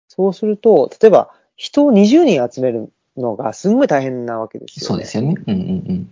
[0.07, 4.87] そうすると、例えば人を20人集めるのがすんごい大変なわけですよ、ね。
[4.87, 5.35] そうですよね。
[5.47, 6.11] うんうん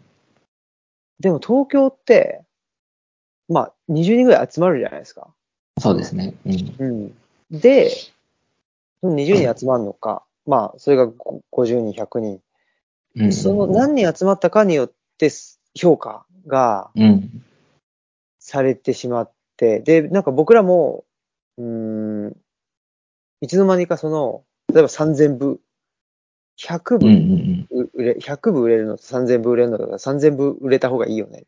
[1.19, 2.43] でも東京って、
[3.47, 5.29] まあ、20人ぐらい集まるじゃないですか。
[5.77, 5.81] うん。
[5.81, 6.35] そうですね。
[6.45, 6.75] うん。
[6.77, 7.59] うん。
[7.59, 7.89] で、
[9.09, 12.39] 20人集まるのか、まあ、それがご50人、100人。
[13.15, 15.31] うんうんその何人集まったかによって
[15.73, 17.45] 評価がうん。
[18.39, 21.05] されてしまって、で、なんか僕らも、
[21.57, 22.37] うーん、
[23.41, 25.59] いつの間にかその、例えば3000部、
[26.57, 31.45] 100うんうん部売れ、100部売れるのと3000部売れるのだから3000部売れた方がいいよね。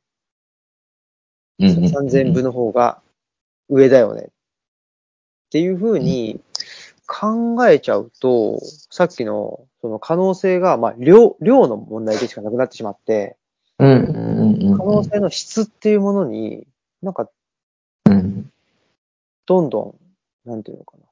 [1.59, 1.69] うん。
[1.69, 1.85] うんうん。
[1.85, 3.01] 3000部の方が
[3.69, 4.21] 上だよね。
[4.21, 6.41] っていうふうに
[7.07, 8.59] 考えちゃうと、
[8.91, 13.37] さっきのその可能性が、まあ、量、量の問題でしかなくなってしまって、
[13.79, 14.77] うんうんうんうん。
[14.77, 16.67] 可能性の質っていうものに、
[17.01, 17.29] なんか、
[18.05, 18.51] うん。
[19.45, 19.95] どんど
[20.45, 21.03] ん、なんていうのかな、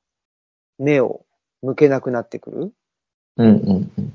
[0.77, 1.25] 目を
[1.61, 2.69] 向けなくなってくるっ
[3.37, 4.13] うんうんうん。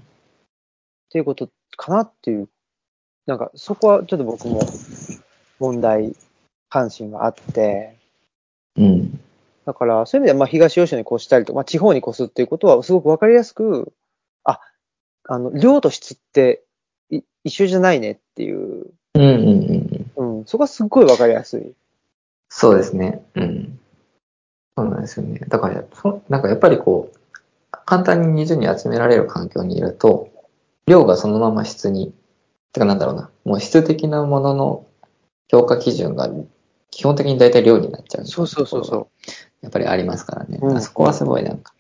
[1.11, 2.49] ていうことかなっていう、
[3.27, 4.61] なんか、そこはちょっと僕も
[5.59, 6.14] 問題
[6.69, 7.97] 関心があって、
[8.77, 9.21] うん。
[9.70, 13.92] だから、そういう意味では、まあ、東吉野に越したりとか、まあ、地方に越すっていうことは、すごくわかりやすく、
[14.42, 14.59] あ、
[15.28, 16.64] あの、量と質って
[17.09, 20.38] い一緒じゃないねっていう、うんうんうんうん。
[20.38, 21.72] うん、そこはすっごいわかりやすい。
[22.48, 23.24] そうですね。
[23.37, 23.78] うん。
[24.76, 25.38] そうなんですよね。
[25.46, 27.18] だから、そなんかやっぱりこう、
[27.87, 30.30] 簡単に20人集められる環境にいると、
[30.88, 32.12] 量がそのまま質に、
[32.72, 34.87] てかなんだろうな、もう質的なものの
[35.48, 36.28] 評価基準が
[36.90, 38.26] 基本的に大体量になっちゃう。
[38.26, 39.09] そうそうそうそう。
[39.62, 40.59] やっぱりありますからね。
[40.61, 41.75] うんあそこはすごいなんか、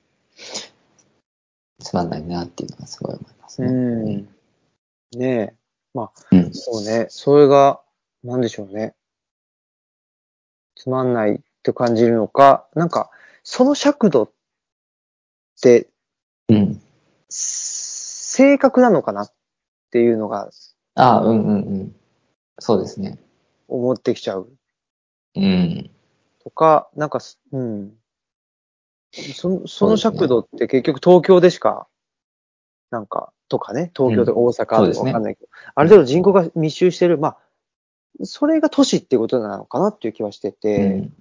[1.78, 3.68] つまんないなっていうのはすごい思いますね。
[3.68, 3.72] う
[4.08, 4.28] ん。
[5.18, 5.54] ねえ。
[5.94, 6.54] まあ、うん。
[6.54, 7.06] そうね。
[7.08, 7.80] それが、
[8.22, 8.94] なんでしょうね。
[10.76, 13.10] つまんないって感じるのか、なんか、
[13.42, 14.30] その尺度っ
[15.60, 15.88] て
[16.48, 16.80] うん。
[17.28, 19.32] 正確なのかなっ
[19.90, 20.50] ていうのが
[20.94, 21.96] ああ、うんうんうん。
[22.58, 23.18] そうですね。
[23.68, 24.48] 思ってきちゃう
[25.36, 25.90] うん。
[26.42, 27.92] とか、なんかす、うん。
[29.12, 31.88] その、その尺度って結局東京でしか、
[32.90, 37.38] なんか、とかね、東京とか大阪とかわかんないけど、ある程度人口が密集してる、まあ、
[38.22, 41.12] それが都市っていうことなのかなっていう気はしてうて、ん。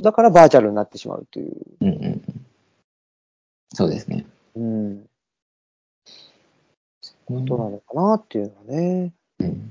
[0.00, 1.54] だからバーチャルになってしまうという。
[1.80, 2.46] うんうんうん。
[3.72, 4.26] そうですね。
[4.54, 4.64] うん。
[4.64, 5.08] うん
[7.26, 9.12] ことなのかなっていうのはね。
[9.40, 9.70] うん。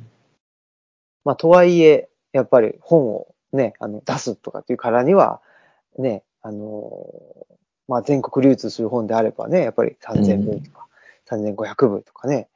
[1.23, 5.41] まあ、とはいえ、やっぱり本をね、あの、出すとかっていうからには、
[5.97, 7.07] ね、あの、
[7.87, 10.87] まあ、全国流通する本であればね、やっぱり3000部とか、
[11.29, 12.49] 3500部とかね、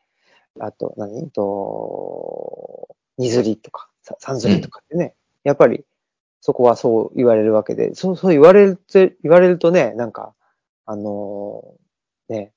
[0.59, 5.85] あと何、と、二釣りとか、さ三釣りとかってね、やっぱり
[6.41, 10.33] そこはそう言われるわけで、そう、そう言われると、言われるとね、なんか、
[10.85, 11.63] あの、
[12.29, 12.53] ね、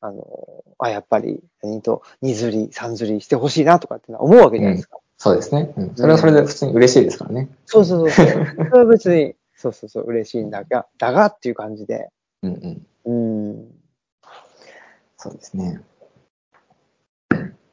[0.00, 1.82] あの、あ、やっぱり、何？
[1.82, 4.98] と、二釣り、三釣りしてほしいなとかってのは思うわけじゃないですか。
[5.18, 5.72] そうですね。
[5.76, 5.94] うん。
[5.94, 7.48] それはそれで普通に嬉しいですからね。
[7.64, 12.10] そうそうそう それは別に、そうそうそう、嬉しいんだが、だがっていう感じで。
[12.42, 13.48] うんうん。
[13.48, 13.74] うん。
[15.16, 15.80] そうですね。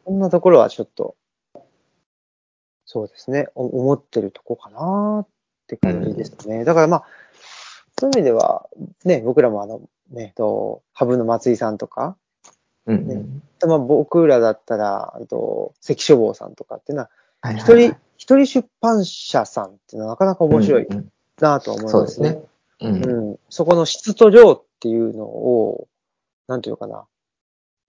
[0.06, 1.16] こんなところはちょっと、
[2.86, 5.28] そうですね、お思ってるとこかなっ
[5.68, 6.64] て感じですね。
[6.64, 7.06] だからまあ、
[8.00, 8.70] そういう意味では、
[9.04, 12.18] ね、僕らもあの、ね、と、ハブの松井さんとか、
[12.86, 13.44] うんうん。
[13.68, 17.10] まあ僕らだったら、あと、関書房さんとかっていうのは、
[17.44, 21.92] はいはい一人、一人出版社さんっていうのはなかなか面白いうんうんなとは思いまね。
[21.92, 22.42] そうですすね。
[22.82, 23.06] うん。
[23.06, 23.40] うん。
[23.50, 25.88] そこの質と量っていうのを、
[26.48, 27.06] なんていうのかな。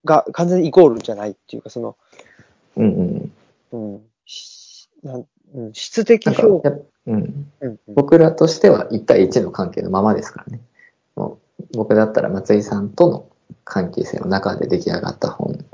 [0.05, 1.97] が、完全にイコールじゃないっていうか、その、
[2.77, 3.31] うん
[3.73, 3.93] うん。
[3.95, 4.03] うん。
[4.25, 6.71] しなんうん、質的評価。
[7.07, 10.61] うんうん僕らとしては1対1の関係のままですからね。
[11.15, 13.29] もう僕だったら松井さんとの
[13.65, 15.65] 関係性の中で出来上がった本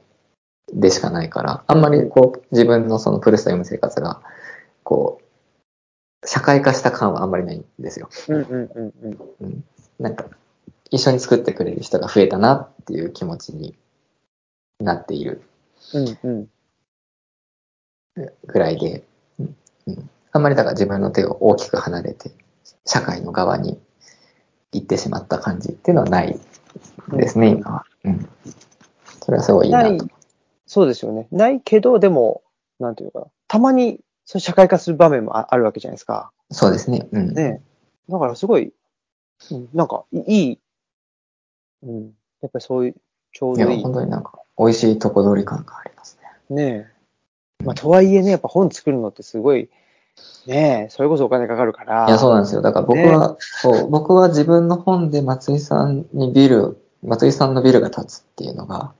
[0.73, 4.23] でしかないから、あんまりこう自分のそのプルスト読む生活が、
[4.83, 8.09] こう、社会化した感はあんまりないんですよ。
[8.29, 9.19] うんうんうんうん。
[9.41, 9.65] うん、
[9.99, 10.27] なんか、
[10.91, 13.77] 一緒に作ってくれる人が増えたなっていう気持ちに
[14.81, 15.43] なっている
[15.95, 16.49] うんうん。
[18.47, 19.05] ぐらいで、
[19.39, 19.57] うん
[19.87, 22.33] うん、あんまりだから自分の手を大きく離れて、
[22.85, 23.81] 社会の側に
[24.73, 26.39] 行ってしまった感じっていうのはない
[27.13, 27.85] ですね、今は。
[28.05, 28.29] うん。
[29.23, 30.07] それはすごいいいなと。、
[30.71, 31.27] そうですよね。
[31.33, 32.45] ないけど、でも、
[32.79, 33.33] なんていうのかな。
[33.49, 36.31] たまに、そう社会化する場面もああるわけじゃないですか。
[36.53, 37.09] そうですね。
[37.11, 37.35] うん。
[37.35, 37.61] ね
[38.09, 38.73] だからすごい、
[39.51, 40.61] うんなんか、いい、
[41.83, 42.15] うん。
[42.41, 42.95] やっぱりそういう、
[43.33, 43.83] ちょういや、どいい。
[43.83, 46.55] 本当になんか、美味しいとこ取り感がありますね。
[46.55, 46.89] ね
[47.61, 47.65] え。
[47.65, 49.69] まあ、とはいえね、やっぱ本作るのってすごい、
[50.47, 52.07] ねえ、それこそお金かかるから。
[52.07, 52.63] いや、そうなんですよ。
[52.63, 58.93] だから僕は、そう、僕は自分の本で松井さんにビル、松井さんのビルが建つっていうのが、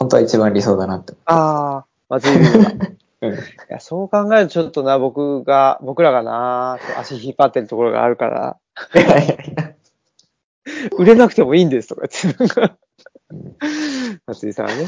[0.00, 1.12] 本当は一番理想だなって。
[1.26, 2.70] ああ、松井君が。
[2.70, 2.74] い
[3.20, 3.38] うん。
[3.68, 8.58] や、そう考えるとちょっとな、僕が、僕らがな、足引っ張ってるところがあるから、
[8.94, 9.74] いやいやいや。
[10.96, 12.78] 売れなくてもいいんですとか言って、なんか
[13.30, 13.56] うん
[14.26, 14.86] 松井さんはね、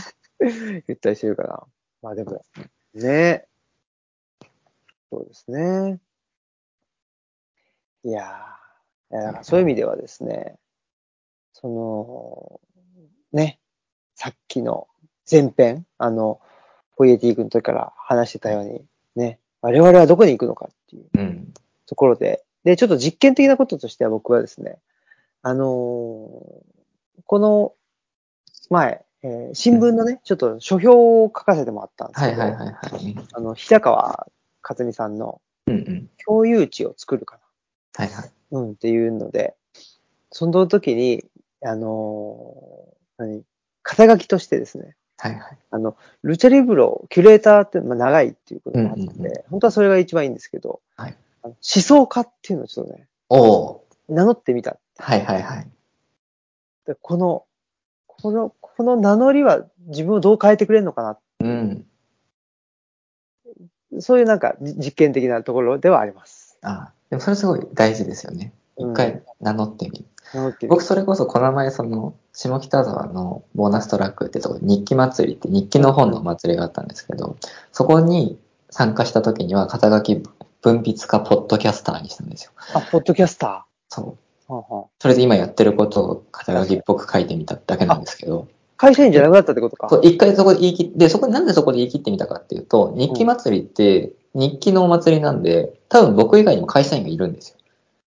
[0.88, 1.62] 言ったりしてるから。
[2.00, 2.42] まあでも、
[2.94, 3.46] ね
[5.10, 6.00] そうですね。
[8.04, 10.56] いやーいやだからそういう意味ではですね、
[11.52, 12.60] その、
[13.32, 13.60] ね、
[14.14, 14.88] さっきの
[15.30, 16.40] 前編、あの、
[16.96, 18.84] ポイエティ君の時から話してたように、
[19.16, 21.54] ね、我々はどこに行くのかっていううん。
[21.86, 24.78] ところで、で、ちょっと実験的なこととしては僕はですね、
[25.42, 25.68] あのー
[27.24, 27.72] この
[28.68, 33.16] 前、えー新聞のね、ちょっと書評を書かせてもらったんですけど、はいはいはいはい。
[33.32, 34.26] あの、平川
[34.60, 36.10] 克美さんのうんうん。
[36.24, 37.38] 共有地を作るか
[37.94, 38.32] はいはい。
[38.50, 39.54] な、うん、っていうので、
[40.30, 41.24] その時に、
[41.64, 43.42] あのー何、
[43.82, 45.58] 肩書きとしてですね、はいはい。
[45.70, 54.78] あの、ルチャリブロ、キュレーターって、まあ、長いっていうことがあって、うんうんう本当はそれが一番いいんですけど、はい思想家っていうのをちょっとね、おお名乗ってみた。
[54.98, 55.68] はいはいはい。
[56.86, 57.44] でこの、
[58.06, 61.18] この、この名乗りは自分をどう変えてくれるのかな。
[61.40, 61.86] うん。
[64.00, 66.58] そういうなんかじ実験的なところではあります。
[66.62, 68.52] あでもそれすごい大事ですよね。
[68.78, 70.04] うん一回名乗ってみる。
[70.68, 77.36] 僕それこそこの前その、下北沢のボーナストラックってとこ日記祭りって日記の本のお祭りがあったんですけど、
[77.72, 78.38] そこに
[78.70, 80.22] 参加した時には肩書き
[80.62, 82.52] 文筆家ポッドキャスターにしたんですよ。
[82.74, 84.16] あ、ポッドキャスタそ
[84.48, 84.52] う。
[84.52, 84.54] ー。
[84.54, 89.88] はあはあそれで今やってることを肩書きっぽく書いてみただけなんですけど、会社員じゃなくなったってことか。
[89.88, 97.56] そう一回そこで言い切って、そこなんでそこで言い切ってみたかっていうと、日記祭りって日記のお祭りなんで、多分僕以外にも会社員がいるんですよ。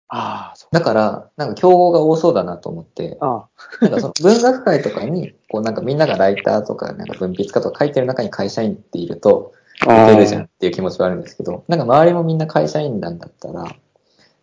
[0.09, 0.75] ああ、そう。
[0.75, 3.47] だから、なんか競合が多そうだなと思って、あ
[3.81, 9.53] なんかその文学界とかに、こうなんかみんながライターとか、なんか文筆家とか書いてる中に会社員っていると、
[9.87, 10.11] あ。
[10.11, 13.75] いけるじゃんっていう気持ちはあるんですけど、なんか周りもみんな会社員なんだったら、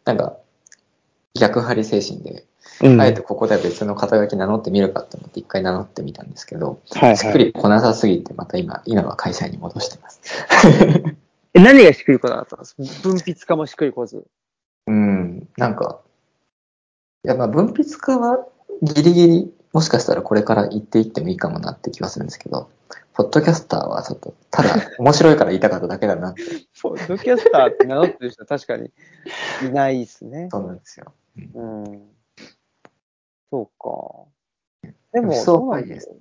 [0.06, 0.38] なんか
[1.34, 2.45] 逆張り精神で、
[2.82, 3.02] うん。
[3.02, 10.21] あえてここでは別の肩書き名乗ってみるかと思って一回名乗ってみたんですけど、はいしっくりこなさすぎてまた今、今は会社員に戻してます。
[11.56, 14.26] え何がしっくりこなかったんです文筆家もしっくりこず。
[14.87, 16.01] うん、なんか、
[17.23, 18.45] いやまあ文筆家は
[18.81, 22.69] ギリギリ、もしかしたらこれから言っていってもいいかもなって気はするんですけど、
[23.13, 26.43] ポッドキャスターはちょっと、ただ面白いから言いたかっただけだなって、
[26.81, 28.91] ポッドキャスターって名乗ってる人は確かに
[29.65, 30.49] いないですね。
[30.51, 31.13] そうなんですよ。
[31.53, 32.09] うん。
[33.51, 34.91] そうか。
[35.13, 36.11] でも、そうなん家です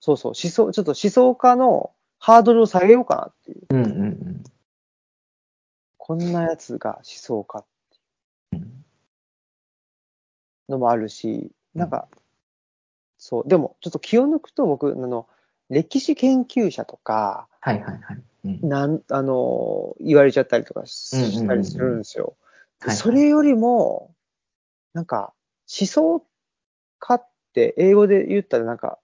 [0.00, 3.66] そうそう、思想、ちょっと思想家のハードルを下げようかなっていう。
[3.70, 4.42] うんうんうん
[6.02, 7.64] こんなやつが思想家
[8.52, 8.84] うん。
[10.70, 12.08] のもあるし、なんか、
[13.18, 15.28] そう、でも、ちょっと気を抜くと僕、あの、
[15.68, 18.22] 歴史研究者とか、はいはいはい。
[18.44, 18.68] うん。
[18.68, 22.24] なん、あの、言われちゃったりとかしたりするんですよ。
[22.26, 24.14] はいそれよりも、
[24.94, 25.34] なんか、
[25.68, 26.24] 思想
[26.98, 28.98] 家って英語で言ったらなんか、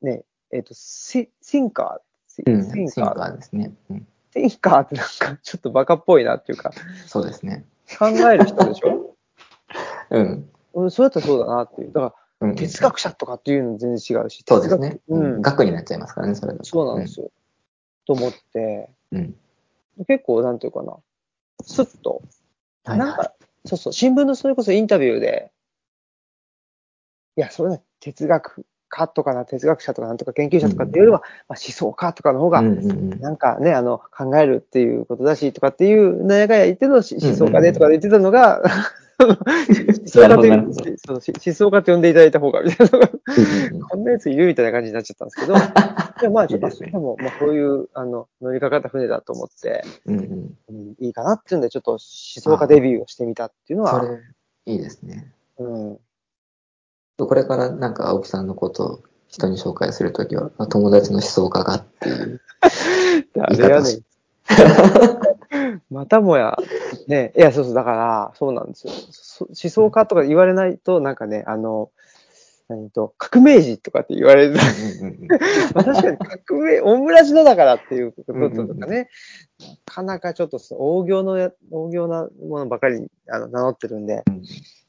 [0.00, 3.72] ね、えっ、と、シシンカー、うん、シンシンカカー、ーですね。
[3.90, 6.72] うん、シンカーってなんかちょっとバカっぽいなっていうか、
[7.06, 7.64] そうですね。
[7.96, 9.11] 考える人でしょ？
[10.12, 10.50] うん。
[10.74, 11.92] うん、そうやったらそうだなっていう。
[11.92, 15.00] だから、うん、哲学者とかっていうの全然違うし、そうですね。
[15.08, 15.42] うん。
[15.42, 16.64] 学になっちゃいますからね、それだと。
[16.64, 17.30] そうなんですよ。
[18.06, 19.34] と思って、うん。
[20.06, 20.96] 結構、なんていうかな、
[21.62, 22.22] スッと、
[22.84, 23.32] はいなんか、
[23.64, 25.52] そうそう、新聞のそれこそインタビューで、
[27.36, 38.62] いや、それね、哲学家とかな、哲学者とかなんとか研究者とかっていうよりは、まあ、思想家とかの方が、なんかね、あの、考えるっていうことだし、とかっていう、なんやかんや言っての思想家でとか言ってたのが、
[39.22, 39.28] 思
[40.06, 42.98] 想家と思想家って呼んでいただいた方が、みたいな
[43.88, 45.54] こんなやついるみたいな感じになっちゃったんですけど、
[46.20, 50.54] でもまあちょっと、いいですねでも、まあこういう、あの、乗りかかった船だと思って、うんうん。
[50.68, 54.18] うん、いいかなっていうんで、ちょっと思想家デビューをしてみたっていうのは、それ、
[54.66, 55.32] いいですね。
[55.58, 55.98] うん。
[57.26, 62.40] これからなんか青木さんのことを人に紹介するときは、友達の思想家がっていう。
[63.34, 64.02] 誰やねん。
[65.90, 66.56] またもや、
[67.08, 68.92] ね、いや、そうそう、だから、そうなんですよ。
[69.10, 71.90] そ思想家とか言われないと、なんかね、あの、
[72.68, 74.56] 何と、革命児とかって言われる。
[75.74, 79.08] まあ確かに革命、オムラジノだからっていうこととかね、
[79.86, 84.42] なかなかちょっとそう大行のや、大行なものばかりにあの名乗ってるんで、うん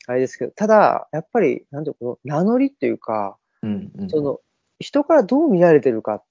[0.08, 4.40] あれですけど、ただ、やっぱり、なんていうの、名乗りっていうか、うんうんその、
[4.80, 6.24] 人からどう見られてるか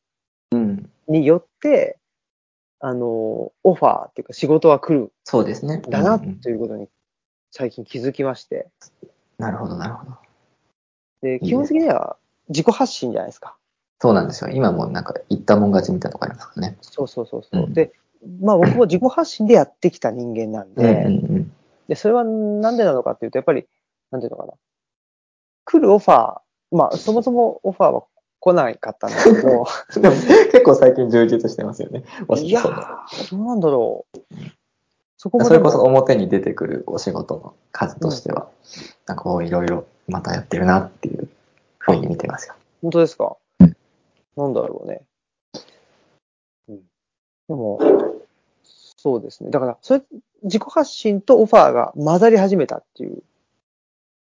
[0.50, 1.98] うんによって、
[2.80, 5.76] あの、オファーっていうか仕事は来るそうですね。
[5.76, 6.88] んだなうんうんということに
[7.50, 8.68] 最近気づきまして。
[9.38, 10.12] なるほど、なるほど。
[11.22, 12.16] で、基本的には
[12.48, 13.56] 自己発信じゃないですか。
[14.00, 14.50] そうなんですよ。
[14.50, 16.76] 今もなんか言ったもん勝ちみたいなとこありますからね。
[16.80, 17.62] そうそうそうそう。
[17.64, 17.92] うんで、
[18.40, 21.52] まあ僕も自己発信でやってきた人間なんで、うんうん
[21.92, 23.66] で、それはなんでなのかっていうと、やっぱり、
[24.10, 24.54] なんていうのかな。
[25.66, 28.04] 来るオファー、まあそもそもオファーは
[28.40, 32.02] 来ないかったんだけど、 結構最近充実してますよね。
[32.38, 32.70] いやど
[33.36, 34.18] うなんだろう。
[35.18, 38.48] そこもそれこそ表に出てくるお仕事の数としては、
[39.06, 41.28] なんかこういろいろまたやってるなっていう
[41.76, 42.54] ふうに見てますよ。
[42.80, 43.76] 本当ですか、うん
[44.34, 45.02] なんだろうね。
[46.68, 46.76] うん。
[46.78, 47.78] でも、
[49.02, 49.50] そうですね。
[49.50, 50.02] だから、それ、
[50.44, 53.24] 自己発信とオファーが混ざり始めたっていう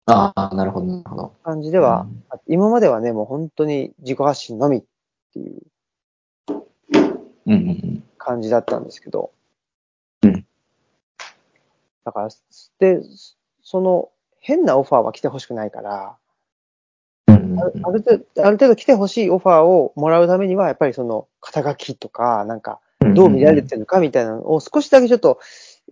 [0.04, 1.32] ああ、なるほど、なるほど。
[1.42, 4.82] 感じでは、うん今まではね、もう本当に自己発信のみっ
[5.32, 5.62] ていう
[6.50, 6.62] うん
[7.46, 8.04] うんうん。
[8.18, 9.32] 感じだったんですけど。
[10.22, 10.46] うん
[12.04, 12.28] だから、
[12.78, 13.00] で、
[13.62, 16.16] その、変なオファーは来てほしくないから、
[17.28, 22.80] うんうんうんあるある程度、ある程度来てほしいオファーをもらうためには、やっぱりその、肩書きとか、なんか、
[23.14, 25.40] どう見られてるのかみたいなのを少しだけちょっと、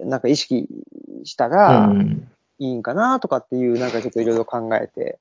[0.01, 0.67] なんか意識
[1.25, 1.93] したら
[2.59, 5.19] いいんかなとかっていう、なんかちょっといろいろ考えて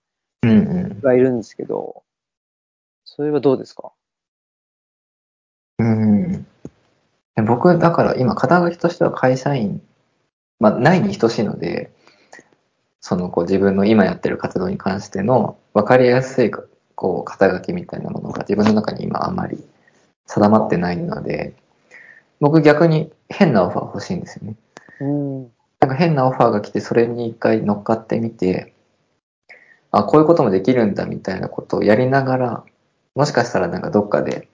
[1.02, 2.04] はいるんですけど、
[3.06, 3.92] それはどうですか？
[5.80, 6.46] うん。
[7.36, 9.82] で僕、だから今、肩書きとしては会社員、
[10.60, 11.92] まあ、ないに等しいので、
[13.02, 16.52] そのこう自分の今やってる活動に関しての分かりやすい
[16.96, 19.62] こう肩書きみたいなものが自分の中に今あんまり
[20.26, 21.54] 定まってないので、
[22.40, 24.56] 僕逆に変なオファー欲しいんですよね。
[25.00, 25.42] うん。
[25.80, 28.74] なんか変なオファーが来て、それに一回乗っかってみて、
[29.92, 32.64] あ、こういうこともできるんだみたいなことをやりながら、
[33.16, 34.48] もしかしたらなんかどっかで、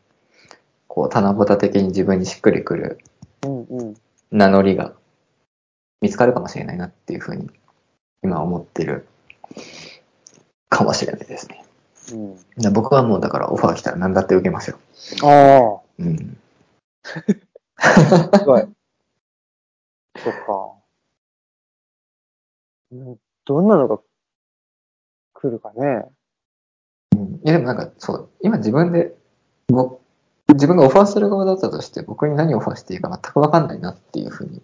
[0.87, 2.99] こう、棚ぼた的に自分にしっくりくる。
[4.31, 4.93] 名乗りが
[6.01, 7.49] 見つかるかもしれないなっていうふうに、
[8.23, 9.07] 今思ってる
[10.69, 11.63] かもしれないですね。
[12.11, 12.35] うん。
[12.57, 14.79] で僕はもうだからオファー来たら何だって受けますよ。
[15.23, 16.37] あうん。
[17.81, 18.61] あ、すごい。
[20.17, 20.73] そっか。
[22.91, 23.99] うんどんなのが
[25.33, 26.05] 来るかね。
[27.43, 29.15] いやでもなんかそう、今自分で、
[29.67, 29.99] 僕、
[30.49, 34.61] 自分がオファーする側だったとして、僕に何をオファーしていいか全くわかんないなっていうふうに。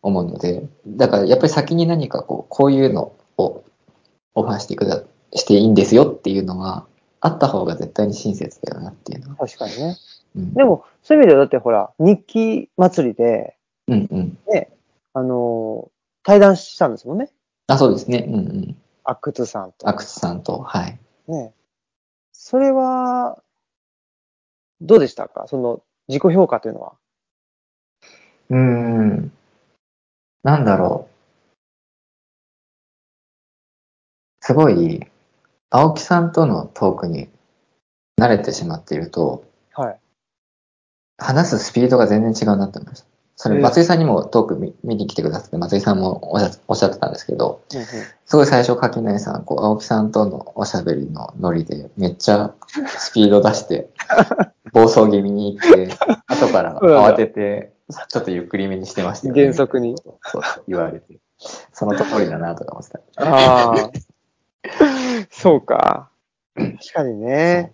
[0.00, 3.64] 思うので、だからやっぱり先に何かこう、こういうのを
[4.34, 5.02] オファーしていくだ、
[5.34, 6.86] していいんですよっていうのは、
[7.20, 9.36] あった方が絶対に親切だよなっていうのは。
[9.36, 9.96] 確かにね。
[10.38, 13.56] うん、でも、そういう意味ではだってほら、日記祭りで、
[13.88, 14.38] うんうん。
[15.14, 15.90] あのー
[16.24, 17.30] 対談したんですもんね。
[17.68, 18.26] あ、そうですね。
[18.28, 18.76] うんうん。
[19.04, 19.88] 阿久津さんと。
[19.88, 20.98] 阿久津さんと、はい。
[21.26, 21.54] ね。
[22.32, 23.42] それは、
[24.82, 25.46] どうでしたか？
[25.48, 26.92] その、自己評価というのは。
[28.50, 29.32] うーん。
[30.42, 31.08] なんだろ
[34.42, 34.44] う。
[34.44, 35.06] すごい、
[35.70, 37.30] 青木さんとのトークに
[38.20, 40.00] 慣れてしまっていると、はい。
[41.18, 43.06] 話すスピードが全然違うなって思いました。
[43.40, 47.86] それ、ええ松井さんにもトーク見見に来てくださって、松井さんもおっしゃおっしゃってたんですけど、うんうん
[48.26, 52.52] すごい最初、柿内さん、こう、青木さんとのおしゃべりのノリで、めっちゃ
[52.98, 53.88] スピード出して、
[54.74, 55.88] 暴走気味に行って、
[56.26, 57.72] 後から慌てて、
[58.08, 59.40] ちょっとゆっくりめにしてましたよね。
[59.40, 59.96] 原則に。
[59.96, 61.18] そうそう言われて。
[61.72, 63.24] その通りだなとか思ってた。
[63.24, 63.90] ああ。
[65.30, 66.10] そうか。
[66.54, 67.72] 確かにね。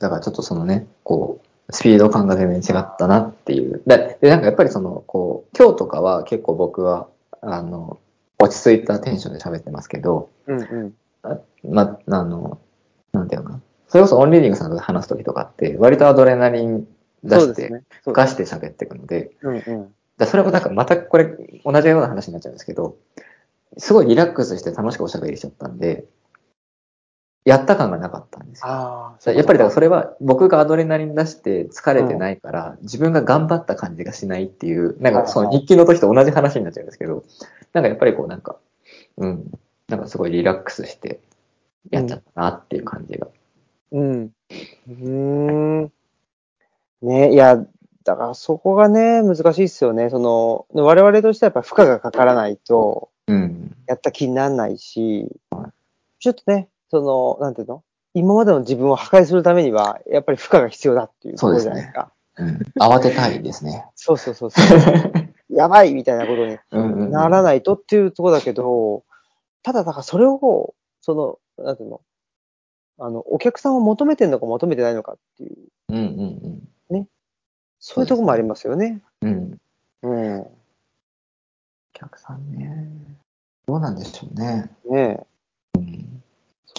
[0.00, 3.82] だからちょっとそのね、こう、スピード感が全然違ったなっていう。
[3.86, 7.08] で、でなんかやっぱりその、こう、今日とかは結構僕は、
[7.40, 7.98] あの、
[8.38, 11.72] 落ち着いたテンションで喋ってますけど、うんうん。
[11.72, 12.58] ま、あの、
[13.12, 13.60] なんていうのかな。
[13.88, 16.86] それこそオンリーディングさんと話すときとかって、割とアドレナリン
[17.24, 17.82] 出して、ね。
[18.04, 19.94] 出して喋っていくので、うんうん。
[20.18, 21.26] だそれもなんかまたこれ
[21.64, 22.96] 同じような話になっちゃうんですけど、
[23.78, 26.04] すごいリラックスして楽しくおしゃべりしちゃったんで、
[27.44, 28.68] やった感がなかったんですよ。
[29.32, 37.24] やっぱりだからそれは僕がアドレナリン出して疲れてないから、自分が頑張った感じがしないっていう、なんかその日記の時と同じ話になっちゃうんですけど、
[37.72, 38.56] なんかやっぱりこうなんか、
[39.16, 39.50] うん、
[39.88, 41.20] なんかすごいリラックスして
[41.90, 43.26] やっちゃったなっていう感じが。
[43.90, 44.30] うん。
[44.88, 45.92] うーん。
[47.02, 47.56] ね、いや、
[48.04, 50.10] だからそこがね、難しいっすよね。
[50.10, 53.76] その、我々としてはやっぱ負荷がかからないと、うん。
[53.86, 55.28] やった気にならないし、
[56.20, 57.82] ちょっとね、その、なんていうの？
[58.14, 62.12] 今までの自分を破壊するためには、やっぱり負荷が必要だっていうところじゃないですか。
[62.36, 63.86] うん、慌てたいですね。
[63.94, 64.66] そうそうそうそう。
[65.48, 69.04] やばいみたいなことにうんうんうんならないとっていうところだけど、
[69.62, 72.00] ただだからそれを、その、なんていうの？
[72.98, 75.56] あの、お客さんを求めてるのか求めてないのかっていう、
[75.88, 76.62] うんうん
[77.84, 79.02] そういうところもありますよね。
[79.22, 79.58] うん。
[80.02, 80.10] うん。
[80.12, 80.40] うん。
[80.42, 80.50] お
[81.94, 82.88] 客さんね。
[83.66, 84.70] どうなんでしょうね。
[84.88, 85.26] ねえ。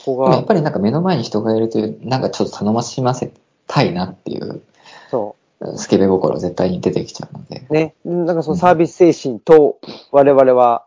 [0.04, 3.32] こが、やっぱりなんか目の前に人がいると、なんかちょっと頼ましませ
[3.68, 4.62] たいなっていう、
[5.10, 5.36] そ
[5.76, 7.66] スケベ心絶対に出てきちゃうので。
[7.70, 7.74] う。
[7.74, 7.96] ね。
[8.04, 9.80] なんかそのサービス精神と
[10.12, 10.86] 我々は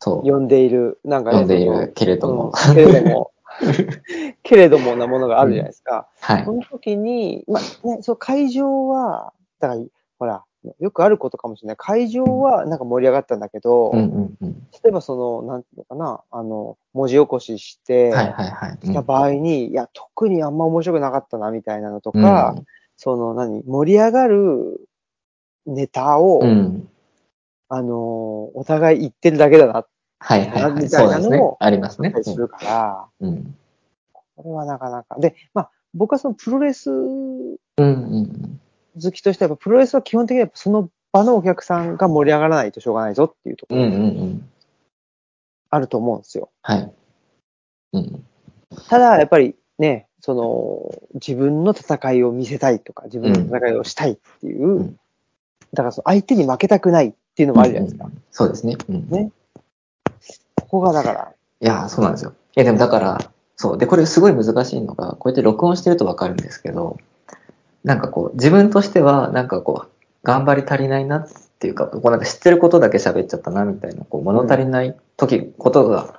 [0.00, 0.30] そう。
[0.30, 2.52] 呼んでいる、なんかね、読んでいるけれども。
[2.68, 3.30] うんけれども、
[4.42, 6.06] けれどもなものがあるじゃないですか。
[6.20, 6.52] はいそ。
[6.52, 9.80] の時に、まあね、そう会場は、だから、
[10.18, 10.44] ほら、
[10.78, 11.76] よくあることかもしれない。
[11.78, 14.52] 会場はなんか盛り上がったんだけど、うんうんうん。
[14.82, 18.78] 例えばその、なんていうのかな、あの、文字起こしして、はいはいはい。
[18.86, 22.64] した場合に、いや、特にあんま面白くなかったな、みたいなのとか、うん
[22.98, 24.88] その、何、盛り上がる
[25.66, 26.88] ネタを、うん。
[27.68, 29.86] あの、お互い言ってるだけだなっ
[30.18, 30.84] はいはいはい。
[30.84, 31.56] みたいなのも。
[31.60, 33.54] ありますねするから、うん。
[34.34, 35.18] これはなかなか。
[35.18, 38.60] で、まあ、僕はそのプロレスうんうん
[39.02, 43.82] 好きとしては、プロレスは基本的にはその場のお客さんが盛り上がらないとしょうがないぞっていうところ。
[45.70, 46.50] あると思うんですよ。
[46.62, 46.92] はい。
[47.92, 48.24] うん。
[48.88, 54.98] ただ、やっぱりね、その、自分の戦いを見せたいとか、自分の戦いをしたいっていう、うん
[55.72, 58.06] だからその相手に負けたくないっていうのもあるじゃないですか。
[58.06, 58.76] うんうんそうですね。
[58.88, 59.08] うん。
[59.10, 59.30] ね
[60.54, 62.30] ここがだから、いや、そうなんですよ。
[62.30, 63.78] いや、でもだから、そう。
[63.78, 66.98] で、これすごい難しいのが、こうやって録音してるとわかるんですけど、
[67.86, 69.90] なんかこう、自分としては、なんかこう、
[70.24, 71.28] 頑張り足りないなっ
[71.60, 76.18] ていうか、こうなんか知ってることだけ喋っちゃったな、みたいな、こう、物足りない時、ことが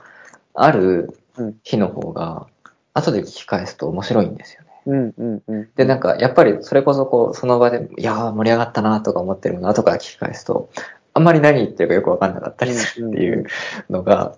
[0.53, 2.47] あるうん日の方が、
[2.93, 4.67] 後で聞き返すと面白いんですよね。
[4.85, 5.69] うんうんうん。
[5.75, 10.69] で、なんか、やっぱりそれこそこう、その場で、いやー盛り上がったなとか思ってるのを後から聞き返すと、
[11.13, 13.45] あんまり何言ってるかよくわかんなかったりするっていう
[13.89, 14.37] のが、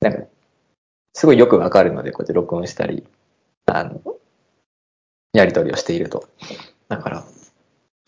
[0.00, 0.20] なんか、
[1.12, 3.04] すごいよくわかるので、こうやって録音したり、
[3.66, 4.00] あの、
[5.32, 6.28] やりとりをしていると。
[6.88, 7.24] だから、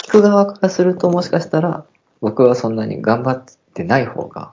[0.03, 1.87] 聞く側からするともしかしたら、
[2.21, 4.53] 僕はそんなに頑張ってない方が、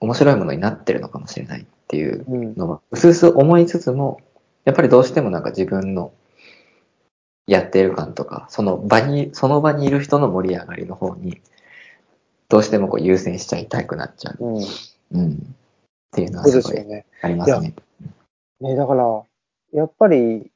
[0.00, 2.54] 面白いものになってるのかもしれないっていううん。
[2.56, 4.20] のは、うすうす思いつつも、
[4.64, 6.12] やっぱりどうしてもなんか自分の
[7.46, 11.40] やってる感とか、その場に、その場にいる人の盛り上がりの方に、
[12.48, 14.36] どうしてもこう優先しちゃいたくなっちゃう。
[14.38, 14.64] うん。
[15.12, 15.32] うん。
[15.32, 15.36] っ
[16.12, 17.04] ていうのはすごい。
[17.22, 17.74] ありますね。
[18.60, 19.22] ね、だから、
[19.72, 20.51] やっぱり、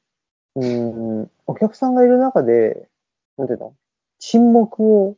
[0.57, 2.87] うん、お客さんがいる中で、
[3.37, 3.73] なんていうの？
[4.19, 5.15] 沈黙を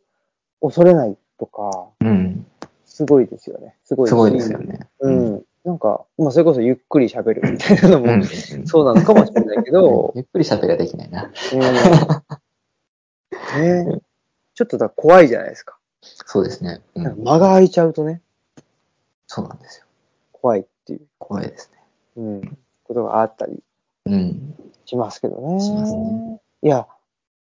[0.62, 2.46] 恐れないとか、うん。
[2.86, 3.76] すごいですよね。
[3.86, 4.10] すごい。
[4.10, 4.60] すごいですよ。
[4.60, 4.90] ね。
[5.00, 5.44] うん。
[5.64, 8.24] なんか、まあ、それこそゆっくり喋るみたいなのも、うん。
[8.66, 11.32] そうなのかもしれないけど、 ゆっくり喋りはできないな。
[11.54, 11.62] うん。
[13.62, 14.02] ね
[14.54, 15.78] ちょっとだ怖いじゃないですか。
[16.02, 16.82] そうですね。
[16.96, 18.22] 間が空いちゃうとね、
[19.28, 19.86] そうなんですよ。
[20.34, 21.80] 怖いっていう、怖いですね。
[22.18, 23.64] うん、ことがあったり
[24.06, 24.56] うん。
[24.90, 25.62] しますけどね。
[25.62, 26.88] しますねいや、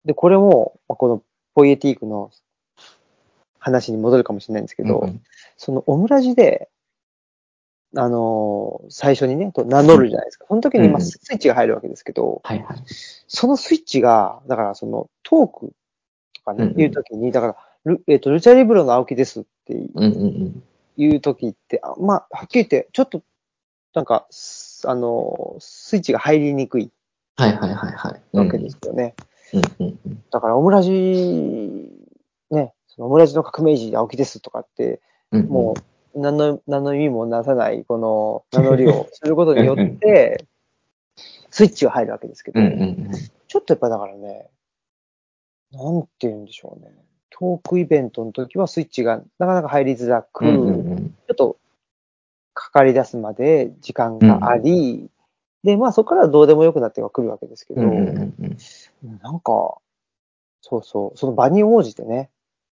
[0.05, 1.21] で、これも、まあこの
[1.53, 2.31] ポイエティークの
[3.59, 5.21] 話に戻るかもしれないんですけど、うん
[5.55, 6.69] そのオムラジで、
[7.95, 10.45] あのー最初にね、と名乗るじゃないですか。
[10.47, 12.77] その時に、まあ、うんスイッチが入るわけですけど、はいはい。
[13.27, 15.73] そのスイッチが、だからそのトーク
[16.33, 20.63] とかね、うんうん言う時に、だから、ル,、えっとルチャリブロの青木ですってうんうんうん。
[20.97, 23.21] いう時って、あまあ、はっきり言って、ちょっと、
[23.93, 26.89] なんか、すあのースイッチが入りにくい
[27.35, 28.37] はいはいはいはい。
[28.37, 29.15] わけですよね。
[29.53, 30.23] うんうんうん。
[30.31, 30.91] だから、オムラジ、
[32.51, 35.73] ね、そのオムラジの革命児青木ですとかって、うんうんも
[36.15, 40.45] う、何の、何の意味もなさない、この名乗りをすることによって、
[41.49, 43.11] スイッチが入るわけですけど、うんうんうん。
[43.47, 44.49] ちょっとやっぱだからね、
[45.71, 46.91] なんて言うんでしょうね。
[47.31, 51.09] トークイベントの時はスイッチがなかなか入りづらく、うんうんうん。
[51.09, 51.57] ちょっと
[52.53, 55.09] かかり出すまで時間があり、
[55.63, 58.57] で、まあそこからはどうでもよくなってはくるわけですけど、うんうんうん
[59.03, 59.19] うん。
[59.21, 59.77] なんか、
[60.61, 62.29] そうそう、その場に応じてね、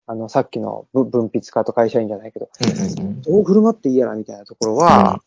[0.06, 5.22] あの、さっきのぶ文筆家と会社員じゃないけど、うんうんどう振る舞っていいやらみたいなところは、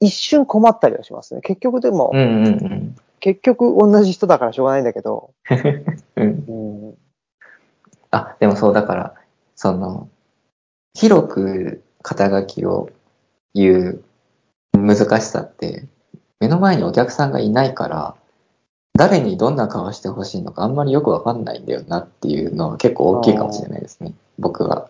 [0.00, 1.40] 一瞬困ったりはしますね。
[1.40, 5.34] 結局でも、うんうんうん結局同じ人だからしょうがないんだけど、
[6.14, 6.44] うん。
[6.46, 6.98] うん、
[8.12, 9.14] あ、でもそうだから、
[9.56, 10.08] その、
[10.94, 12.90] 広く肩書きを
[13.54, 14.04] 言う
[14.72, 15.88] 難しさって、
[16.40, 18.14] 目の前にお客さんがいないから、
[18.94, 24.14] 誰にどんな顔してほしいのかあんまりよくわかんないんだよなっていうのは結構大きいかもしれないですね。
[24.38, 24.88] 僕は。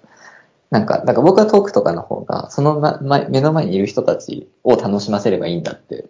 [0.71, 6.07] なんか、なんか僕はトークとかの方が、その、ま、ま目の前にいる人たちを楽しませればいいんだって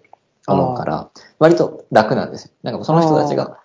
[0.47, 1.09] 思うから、
[1.39, 2.51] 割と楽なんですよ。
[2.62, 3.59] なんかその人たちが、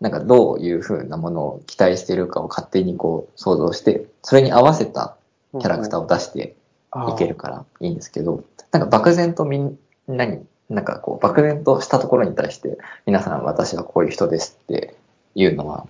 [0.00, 5.16] なんかどういう風なものを期待しているかを勝手にこう想像して、それに合わせた
[5.58, 6.56] キャラクターを出して
[7.08, 14.94] いけるからいいんですけど、なんか漠然とみんなに、なんかこう漠然としたところに対して、皆さん私はこういう人ですって
[15.34, 15.86] いうのは、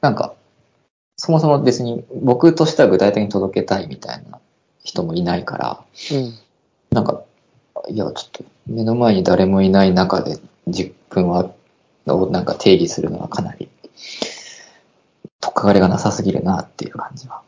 [0.00, 0.34] なんか、
[1.16, 4.40] そもそも別に僕としては具体的に届けたいみたいな
[4.82, 5.80] 人もいないから、
[6.12, 6.34] うん。
[6.90, 7.22] なんか、
[7.88, 11.50] いや、ちょっと目の前に誰もいない中で自分は、
[12.06, 13.68] をなんか定義するのはかなり、
[15.40, 17.42] とっかかりがなさすぎるなっていう感じは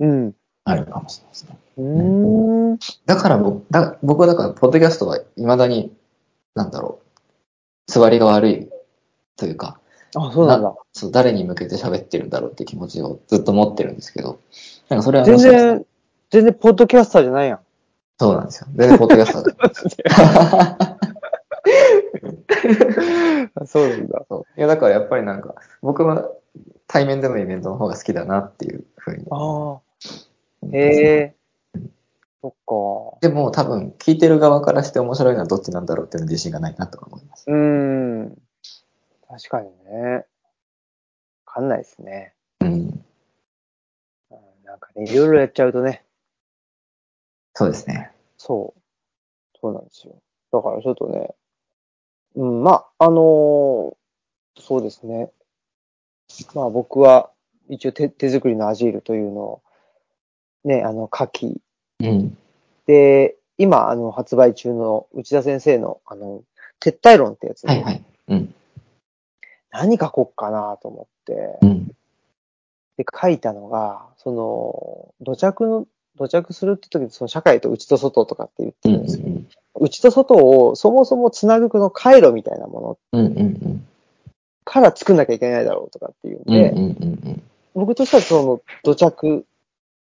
[0.00, 0.34] うん。
[0.66, 1.58] あるかもしれないですね。
[1.78, 2.78] うーん。
[3.06, 5.94] だから僕、だ僕はだから、ポッドキャストは未だに、
[6.56, 6.98] なんだろ
[7.88, 8.68] う、座りが悪い
[9.36, 9.78] というか、
[10.16, 10.74] あ、そうなんだ。
[10.92, 14.40] そう誰に向けて喋ってるんだろうって気持ちをずっと持ってるんですけど、
[14.88, 15.86] なんかそれは全然、
[16.30, 17.60] 全然ポッドキャスターじゃないやん。
[18.18, 18.66] そうなんですよ。
[18.74, 19.54] 全然ポッドキャストだ
[23.66, 24.24] そうなんだ。
[24.28, 26.28] そういや、だからやっぱりなんか、僕は
[26.88, 29.26] 対面でのイベントの方が好きだなっていうふうに。
[29.30, 29.80] ああ。
[30.72, 31.36] へえ。
[32.42, 37.46] そっでも多分、聞いてる側からして面白いのはどっちなんだろうっていうの自信がないなとか思います。
[37.46, 37.52] か。
[37.52, 38.42] うーん。
[39.28, 40.26] 確かにね。
[41.46, 42.34] わかんないですね。
[42.60, 42.68] うん。
[42.68, 43.04] うん
[44.64, 46.04] なんかね、いろいろやっちゃうとね。
[47.54, 48.12] そうですね。
[48.36, 48.80] そう。
[49.60, 50.14] そうなんですよ。
[50.52, 51.34] だからちょっとね。
[52.36, 53.96] うん、まあ、あのー
[54.58, 55.30] そうですね。
[56.54, 57.30] まあ僕は
[57.68, 59.62] 一応手手作りのアジールというのを、
[60.66, 61.60] ね、あの、書き、
[62.00, 62.36] うん。
[62.86, 66.42] で、今、あの、発売中の内田先生の、あの、
[66.80, 68.04] 撤退論ってやつ、はいはい。
[68.28, 68.54] うん。
[69.70, 71.86] 何書こっかなと思ってう、ん。
[72.96, 75.86] で、書いたのが、その、土着の
[76.16, 79.46] 土着するって時に、その社会と内と外とかって言ってうんうるんですけど、ん
[79.78, 83.26] 内と外をそもそもつなぐこの回路みたいなものうん。
[83.26, 83.86] うんうん
[84.68, 86.60] から作んなきゃいけないだろうとかっていうんうん。
[86.60, 87.42] うんで、うんうん
[87.76, 89.44] 僕としてはその土着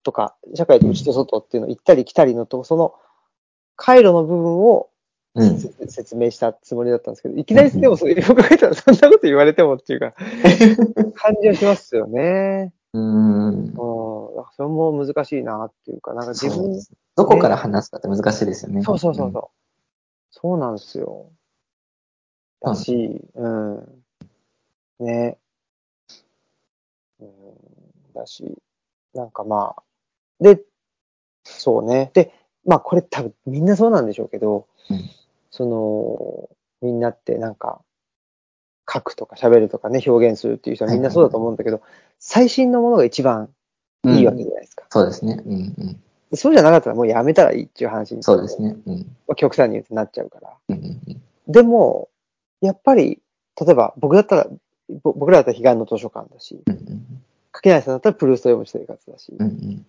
[0.03, 2.93] とか、社会と内と外っていうのを行ったり来たりのと、その
[3.75, 4.89] 回路の部分を
[5.35, 5.49] うん。
[5.49, 5.59] うん。
[5.59, 10.13] 説説明したつもりだったんですけど、いきなりでもそう、よく考えたらそんなこと言われてもっていうか、
[11.15, 12.73] 感じはしますよね。
[12.93, 13.49] うん。
[13.49, 13.73] うん。
[13.75, 18.81] それも難しいなっていうか、なんか自分、そうですどこから話すかって難しいですよね。
[18.81, 19.49] そうそうそうそう。
[20.31, 21.31] そうなんですよ。
[22.61, 24.03] だし、うん。
[24.99, 25.37] ね。
[27.19, 27.27] うん。
[28.13, 28.57] だし、
[29.13, 29.83] なんかまあ、
[30.39, 30.61] で、
[31.43, 32.11] そうね。
[32.13, 32.33] で、
[32.65, 35.09] まあこれ多分みんなそうなんでしょうけど、うん
[35.51, 36.49] その、
[36.81, 37.81] みんなってなんか、
[38.91, 41.81] 書くとか喋るとかね、表現するっていう人はみんなそうだと思うんだけど、
[42.19, 43.49] 最新のものが一番
[44.03, 44.15] うん。
[44.15, 44.85] いいわけじゃないですか。
[44.89, 45.41] そうですね。
[45.45, 46.01] うんうん。
[46.31, 48.23] でそうじゃなかったらもうやめたらいいっていう話に。
[48.23, 48.75] そうですね。
[48.85, 48.97] うん。
[49.27, 50.53] まあ極端に言うとなっちゃうから。
[50.69, 51.21] うんうんうん。
[51.51, 52.09] でも、
[52.61, 53.19] やっぱり、
[53.59, 54.47] 例えば僕だったら、
[55.03, 57.05] ぼ僕らだったら彼岸の図書館だし、うんうん
[57.51, 59.85] 柿内さんだったらプルースト読む生活だし、うんうん。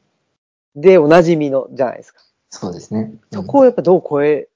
[0.77, 2.21] で、おなじみの、じゃないですか。
[2.51, 3.13] そうですね。
[3.33, 4.49] そこをやっぱどう超え、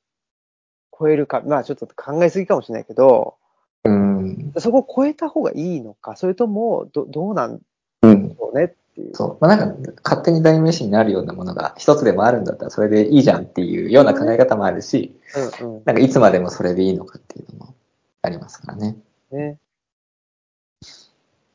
[0.98, 3.36] 超えるか、まあちょっと考えすぎかもしれないけど、
[3.84, 4.52] うん。
[4.58, 7.60] そこを超えた方がいいのか、それとも、どどうなん
[8.02, 8.28] うん。
[8.28, 9.14] だろうねっていう。
[9.14, 9.38] そう。
[9.40, 15.18] まあなんか、勝手に代名詞になるようなものが一つでもあるんだったらそれでいいじゃんっていうような考え方もあるし、
[15.62, 17.74] うんうなんかいつまでもそれでいいのかっていうのも
[18.22, 18.96] ありますからね。
[19.32, 19.36] ん。
[19.36, 19.58] ね。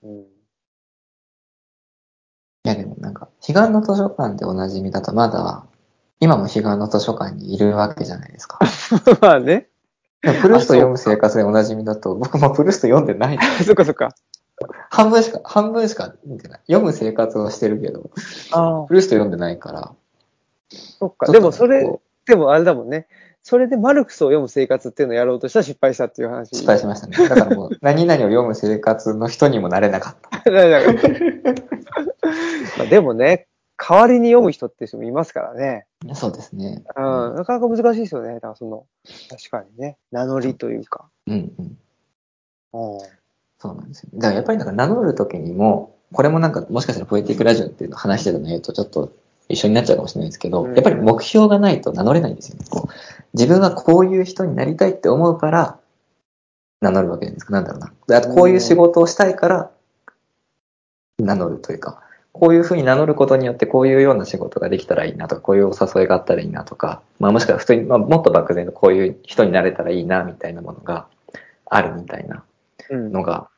[0.03, 0.38] うん。
[2.65, 5.65] いやでもなんか、彼岸の図書館でおなじみだとまだ、
[6.19, 8.59] 今も彼岸の図書館にいるわけじゃないですか。
[9.21, 9.69] まあね。
[10.21, 13.39] プルースト読む生活でおなじみだと、僕もプルースト読んでない。
[13.65, 14.13] そっかそっか。
[14.89, 16.59] 半分しか、半分しか読んでない。
[16.67, 18.09] 読む生活をしてるけど、
[18.51, 19.93] ああ、プルースト読んでないから。
[20.69, 21.31] そっか。
[21.31, 23.07] でもそれこ、でもあれだもんね。
[23.43, 26.51] それでマルクスを読む生活っていうのをやろうとしたら失敗したっていう話。
[26.51, 27.17] う失敗しましたね。
[27.17, 30.51] だからもう、 何々を読む生活の人にもなれなかった。
[30.51, 31.03] なんか
[32.77, 35.85] まあでもね、代わりに読む人っていう人もいますからね。
[36.13, 36.83] そうですね。
[36.95, 38.35] うん、なかなか難しいですよね。
[38.35, 38.85] だからその、
[39.29, 41.09] 確かにね、名乗りというか。
[41.27, 42.95] うんうん。
[42.95, 42.99] うん。
[43.57, 44.09] そうなんですよ。
[44.15, 49.13] だからやっぱりなんか名乗るときにも、これもなんかもしかしたらポエティックラジオっていうのを話してた内容とちょっと
[49.49, 52.65] 一緒になっちゃうかもしれないですけど、うんやっぱり目標がないと名乗れないんですよね。
[52.69, 52.93] こう
[53.33, 55.79] 自分はこういう人になりたいって思うから
[56.81, 57.53] 名乗るわけじゃないですか。
[57.53, 57.93] なんだろうな。
[58.07, 59.71] であとこういう仕事をしたいから
[61.17, 71.07] 名乗るというか、こういうふうに名乗ることによってこういうような仕事ができたらいいなとか、こういうお誘いがあったらいいなとか、まあもしくは普通に、まあもっと漠然とこういう人になれたらいいなみたいなものが
[71.65, 72.43] あるみたいな
[72.89, 73.11] うん。
[73.11, 73.49] のが、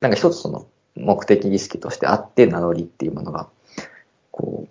[0.00, 0.66] なんか一つその
[0.96, 3.48] 目的意識としてあって名乗りっていうものが、
[4.30, 4.68] こう、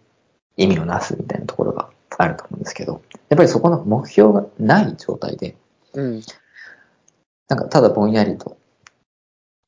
[0.59, 5.55] 意味をなすみたいなところがあると思うんですけど、やっぱりそこの目標がない状態で、
[5.93, 6.21] うん。
[7.47, 8.57] なんかただぼんやりと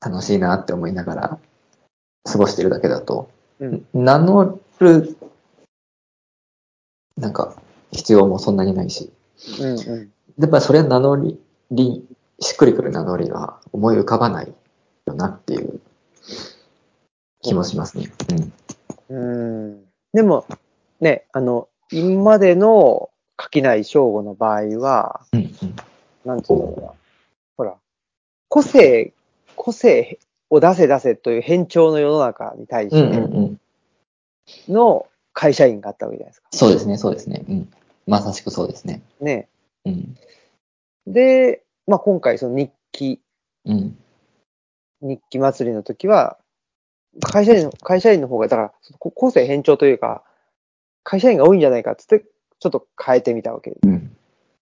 [0.06, 1.40] 楽しいなって思いながら
[2.26, 3.86] 過ごしてるだけだと、うん。
[3.94, 5.18] 名乗る、
[7.16, 7.56] なんか
[7.92, 9.14] 必要もそんなにないし、
[9.62, 9.80] うん。
[9.80, 10.12] うん。
[10.40, 11.40] やっぱりそれは名乗り、
[11.72, 12.06] り
[12.42, 14.54] しっくりくる名乗りは思い浮かばない
[15.06, 15.80] よなっていう
[17.42, 18.12] 気もしますね。
[19.10, 19.18] うん。
[19.18, 19.86] うん。
[20.14, 20.46] でも、
[21.02, 25.76] ね、あの、今までの垣内翔吾の場合は、うんうん
[26.24, 26.88] なんていうのかな。
[27.58, 27.76] ほら、
[28.48, 29.12] 個性、
[29.56, 30.20] 個性
[30.52, 33.60] を出せ出せという変調の世の中に対してうん。
[34.68, 36.48] の会社員があったわけじゃないですか。
[36.52, 37.44] そうですね、そうですね。
[37.50, 37.72] うん。
[38.06, 39.02] まさしくそうですね。
[39.20, 39.48] ね。
[39.86, 40.16] うん。
[41.08, 43.20] で、まあ、今回その日記、
[43.66, 43.98] うん。
[45.02, 46.38] 日記祭りの時は、
[47.20, 50.24] 会社員の、会社員の方が、だから、こ個性変調というか、
[51.04, 52.26] 会社員が多いんじゃないかっつって、
[52.60, 54.16] ちょっと変えてみたわけうん。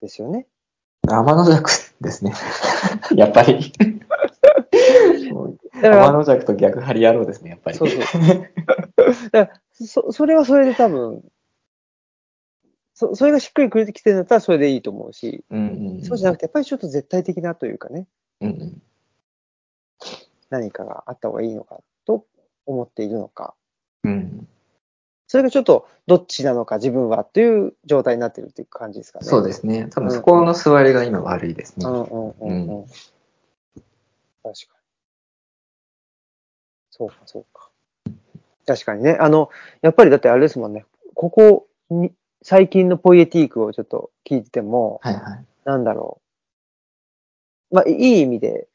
[0.01, 0.47] ですよね。
[1.03, 1.71] 天の弱
[2.01, 2.33] ですね。
[3.17, 3.73] やっぱり。
[5.81, 7.79] 天の弱と逆張り野郎ですね、やっぱり。
[7.79, 8.03] そうそう。
[9.33, 11.25] だからそ、それはそれで多分、
[12.95, 16.03] そ、それがしっくりくれてきてるんだったらそれでいいと思うし、うんうん。
[16.03, 18.07] そうじゃなくて、やっぱりちょっと絶対的なというかね、
[18.41, 18.83] うんうん。
[20.51, 22.27] 何かがあった方がいいのかと
[22.67, 23.55] 思っているのか、
[24.05, 24.49] うん。
[25.29, 29.27] それがちょっとどっちなのか自分はという状態になってるっていう感じですかね。
[29.27, 29.89] そうですね。
[29.91, 31.85] 多分そこの座りが今悪いですね。
[31.87, 32.87] うんうんうんうん。
[32.87, 32.97] 確
[34.43, 34.53] かに。
[36.91, 37.71] そうか、そうか。
[38.67, 39.19] 確かにね。
[39.21, 39.51] あの、
[39.83, 40.87] やっぱりだってあれですもんね。
[41.15, 42.11] ここに、
[42.43, 45.45] 最近のポイエティークをちょっと聞いてても、はいはい。
[45.67, 46.23] なんだろ
[47.71, 47.75] う。
[47.75, 48.67] まあ、いい意味で、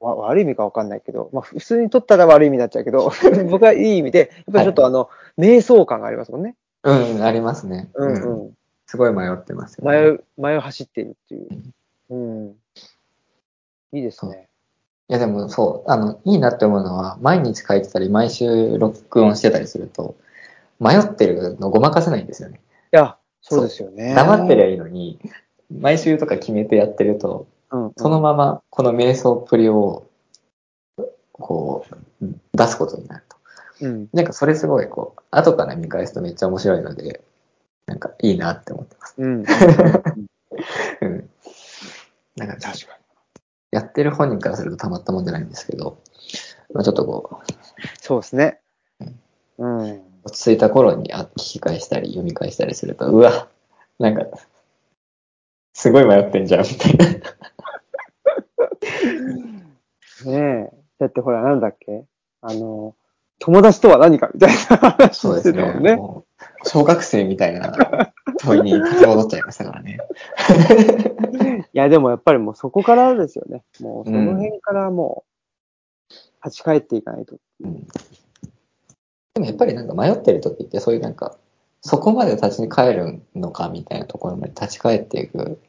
[0.00, 3.12] わ悪い意味かわかんないけど、まあ、普通に取ったら悪い意味になっちゃうけど、
[3.50, 6.56] 僕はいい意味で、やっぱりちょっとあの、瞑想感がありますもんね。
[6.82, 7.90] うん、ありますね。
[7.94, 8.54] うんうん。
[8.86, 9.98] すごい迷ってますよ、ね。
[9.98, 11.48] 迷う、迷う走っているっていう。
[12.10, 12.56] うん。
[13.92, 14.48] いいですね。
[15.08, 20.16] いやでもそう、あの、いいなって思うのは、毎日書いてたり、毎週録音してたりすると、
[20.80, 22.60] 迷ってるのごまかせないんですよね。
[22.92, 24.14] いや、そうですよね。
[24.14, 25.18] 黙ってりゃいいのに、
[25.70, 30.06] 毎週とか決めてやってると、うん、そのままこの瞑想っぷりを、
[31.32, 31.84] こ
[32.22, 33.36] う、出すことになると。
[33.80, 34.08] うん。
[34.12, 37.24] なんかそれすごいこう、後から見返すとめっちゃ面白いので、
[37.86, 39.14] なんかいいなって思ってます。
[39.18, 39.44] うん。
[41.00, 41.30] うん。
[42.36, 43.04] なんか確かに。
[43.72, 45.98] やってる本人からするとたまったもんじゃないんですけど、
[46.72, 47.52] まあ、ちょっとこう、
[48.00, 48.60] そうですね。
[49.58, 50.02] うん。
[50.22, 53.48] 落ち着いた頃にあ聞き返したり読み返したりすると、うわ、
[53.98, 54.24] なんか、
[55.74, 57.06] すごい迷ってんじゃん、みたいな。
[60.30, 60.76] ねえ。
[60.98, 62.04] だってほら、なんだっけ？
[62.40, 62.94] あの、
[63.40, 65.58] 友達とは何かみたいな話そうですね。
[65.58, 65.96] してたもんね。
[65.96, 69.98] もう小学生みたいな問いに立ち戻っちゃいましたからね。
[71.72, 73.64] いや、でもやっぱりもうそこからですよね。
[73.80, 75.24] もうその辺からも
[76.08, 76.14] う、
[76.44, 77.36] 立ち返っていかないと。
[77.60, 77.86] うん
[79.34, 81.36] でもやっぱりなんか迷ってる時ってそういうなんか、
[81.86, 85.60] そこまで立ち返るのかみたいなところまで立ち返っていく、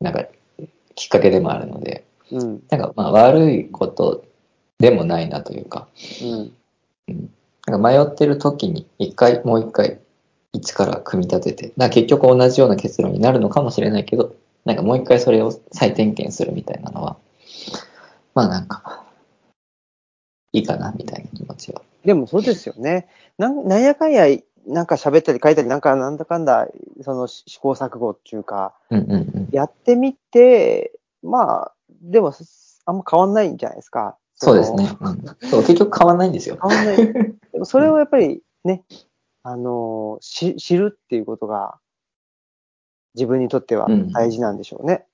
[0.00, 0.24] なんか、
[0.94, 2.62] きっかけでもあるので、うん。
[2.70, 4.24] なんかまあ悪いこと
[4.78, 5.86] でもないなというか、
[6.22, 7.30] うん。
[7.66, 10.00] なんか迷ってる時に一回、もう一回、
[10.54, 14.34] 一から組み立てて、だから結局同じような結論になるのかもしれないけど、
[14.64, 17.18] なんかもう一回それを再点検するみたいなのは、
[18.34, 19.04] まあなんか、
[20.54, 21.82] いいかなみたいな気持ちは。
[22.04, 23.08] でもそうですよね。
[23.38, 24.26] なんなんやかんや、
[24.66, 26.68] なんか喋ったり書いたり、なんかなんだかんだ、
[27.02, 29.48] その試行錯誤っていうか、うんうんうん。
[29.52, 30.92] やってみて、
[31.22, 32.32] まあ、でも、
[32.84, 34.16] あんま変わんないんじゃないですか。
[34.34, 34.96] そうですね。
[35.00, 36.58] うん、そう結局変わんないんですよ。
[36.60, 36.96] 変わんない。
[37.52, 38.82] でもそれをやっぱりね、
[39.42, 41.78] あの、し知るっていうことが、
[43.14, 45.06] 自分にとっては大事なんでしょうね。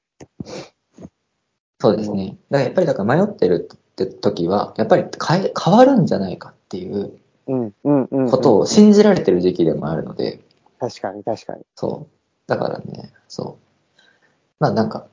[1.81, 2.39] そうですね。
[2.51, 7.19] だからやっぱりだから迷ってるって時は、やっぱり変え変わるんじゃないかっていううん、うん、うんうん。
[8.31, 10.41] ことを信じられてる時期でもあるので、
[10.79, 11.63] 確かに、確かに。
[11.75, 12.13] そう。
[12.47, 13.59] だからね、そ
[13.99, 14.03] う。
[14.61, 15.07] まあなんか、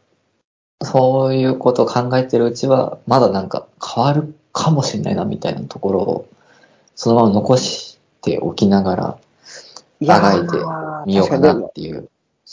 [0.84, 6.28] そういうことを考えてるうちは、まだなんか変わるかもしれないなみたいなところを、
[6.96, 9.20] そのまま残しておきながら、
[10.08, 10.58] あがいて
[11.06, 12.10] みようかなっていう。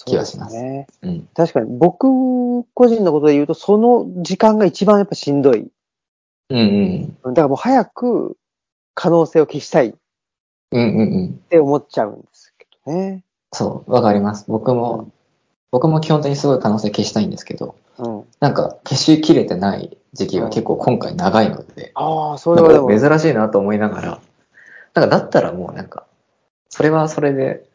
[0.06, 0.86] 気がしますね。
[1.02, 1.28] うん。
[1.34, 5.68] 確かに、僕個人のことで言うと、その時間が一番やっぱしんどい。
[6.48, 6.58] うん
[7.22, 7.34] うん。
[7.34, 8.36] だからもう早く
[8.94, 9.92] 可能性を消したいっ
[10.72, 11.34] うんうんうん。
[11.48, 13.24] て思っちゃうんですけどね。
[13.52, 14.46] そう、わかります。
[14.48, 15.10] 僕も、
[15.70, 18.24] 僕も基本的にすごい可能性消したいんですけど、うん。
[18.40, 24.20] なんか消しきれてない時期が結構今回長いので、ああ、それはでも、なんか珍しいなと思いながら、
[24.94, 26.06] なんかだったらもうなんか、
[26.68, 27.66] それはそれで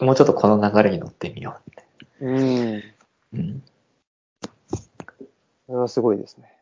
[0.00, 1.84] もうちょっとこの流れに乗ってみようって。
[2.20, 2.82] うん。
[3.34, 3.62] うん。
[5.66, 6.55] それはすごいですね。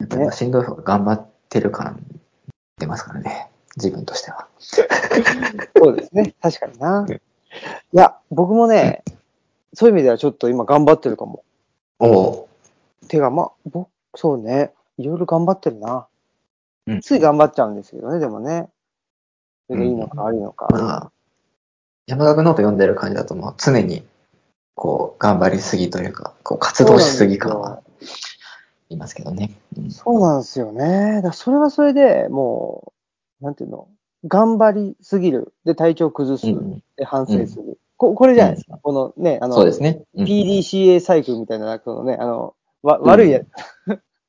[0.00, 0.08] うん。
[0.08, 2.04] やっぱりしんどい方が頑張ってる感
[2.78, 3.50] 出ますからね。
[3.76, 4.48] 自分としては。
[4.58, 4.82] そ
[5.90, 6.34] うですね。
[6.40, 7.00] 確かにな。
[7.00, 7.20] うん
[7.92, 9.02] いや、僕もね、
[9.74, 11.44] そういう意味ではちょっと今頑張ってるかも。
[11.98, 12.48] おお
[13.08, 14.72] てか、まあ、僕、そうね。
[14.98, 16.06] いろいろ頑張ってるな。
[16.86, 18.68] うんつい頑張っちゃうんですけどね、でもね。
[19.66, 20.68] それがいいのか悪いのか。
[20.70, 21.12] まあ、
[22.06, 24.06] 山岳ノート読んでる感じだともう常に、
[24.74, 27.82] こう、頑張りすぎというか、こう、活動しすぎ感は、
[28.90, 29.50] いますけどね。
[29.76, 31.16] うんそうなんですよね。
[31.16, 32.92] だからそれはそれでも
[33.40, 33.88] う、なんていうの、
[34.26, 35.54] 頑張りすぎる。
[35.64, 36.46] で、体調崩す。
[36.46, 37.78] うんで、反省する。
[37.96, 38.78] ここれじゃないですか。
[38.78, 40.02] このね、あの、そうですね。
[40.14, 43.40] うん PDCA サイクルみたいな、このね、あの、わ悪いや、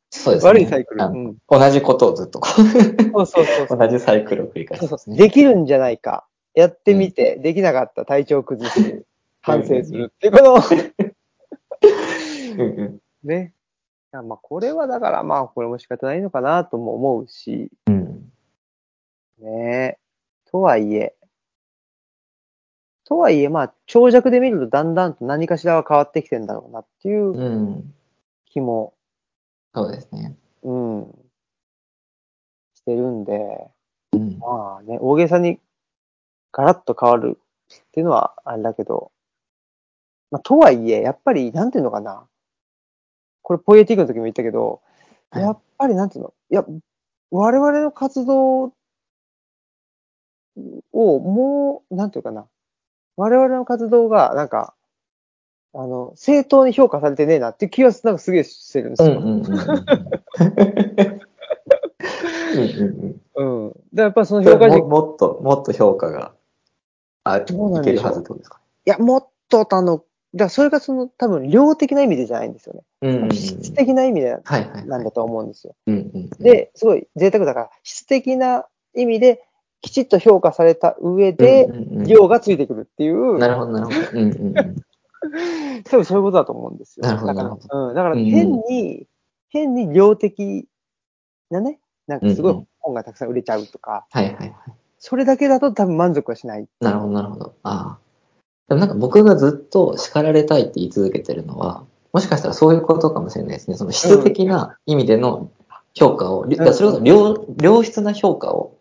[0.09, 0.49] そうですね。
[0.49, 1.01] 悪いサイクル。
[1.47, 2.65] 同じことをずっとこそう
[3.25, 4.97] そうそうそうう、同じサイクルを繰り返そうそう。
[4.99, 6.25] すんできるんじゃないか。
[6.55, 8.05] やってみて、できなかった。
[8.05, 9.05] 体調崩す。
[9.41, 10.11] 反省する。
[10.13, 10.55] って、この、
[12.57, 13.53] うんうんね。
[14.11, 18.31] いやまあ、これはだから、まあ、これも仕方ないのかなとも思うし、うん。
[19.39, 19.97] ね
[20.51, 21.15] とはいえ、
[23.05, 27.93] とはいえ、まあ、長尺で見るとだんだんと何かしらは変わってきてんだろうなっていううん。
[28.45, 28.93] 気も、
[29.75, 30.35] そうですね。
[30.63, 31.11] うん、
[32.75, 33.67] してるんで、
[34.13, 34.37] うん。
[34.39, 35.59] まあね、大げさに
[36.51, 37.39] ガラッと変わる
[37.73, 39.11] っていうのはあれだけど、
[40.31, 42.27] まあ、とはいえ、やっぱり、なんていうのかな。
[43.41, 44.81] これ、ポエティックの時も言ったけど、
[45.31, 46.65] はいやっぱり、なんていうの、いや、
[47.31, 48.73] 我々の活動
[50.91, 52.47] をもう、なんていうかな。
[53.15, 54.73] 我々の活動が、なんか、
[55.73, 59.19] あの、正当に評価されてねえなっていう気がなんかすげえしてるんですよ。
[59.19, 59.55] うんうんうんうん。
[62.55, 63.73] うんうんうん。
[63.93, 66.33] で、やっぱりその評価軸、ももっと、もっと評価が、
[67.23, 67.53] あ、いけ
[67.93, 68.59] るはずってことですか？
[68.85, 70.03] いや、もっと、あの、
[70.33, 72.81] だからそれがその多分量的な意味でじゃないんですよね。
[73.01, 73.31] うんうんうん。
[73.35, 74.37] 質的な意味で。
[74.85, 75.75] なんだと思うんですよ。
[75.87, 78.65] うんうんうん、で、すごい贅沢だから、質的な
[78.95, 79.43] 意味で
[79.81, 83.97] きちっと評価された上うんで、うんうん量がついてくるっていう、なるほど、なるほど。
[84.19, 84.75] うんうんうん。
[85.83, 87.05] 多分そういうことだと思うんですよ。
[87.05, 89.07] なるほどだからうん、だからうん変に、
[89.49, 90.67] 変に量的
[91.49, 94.53] なね、なんかすごいうんうん本がたくさん売れちゃうとか、はいはいはい。
[94.97, 96.67] それだけだと多分満足はしない。
[96.79, 97.55] なるほど、なるほど。
[97.63, 98.08] ああ。
[98.69, 103.75] でもなんか僕がずっと叱られたいって言い続けてるのは、もしかしたらそういうことかもしれないですね。
[103.75, 105.49] その質的な意味での
[105.95, 108.77] 評価を、りんそれこそ良良質な評価を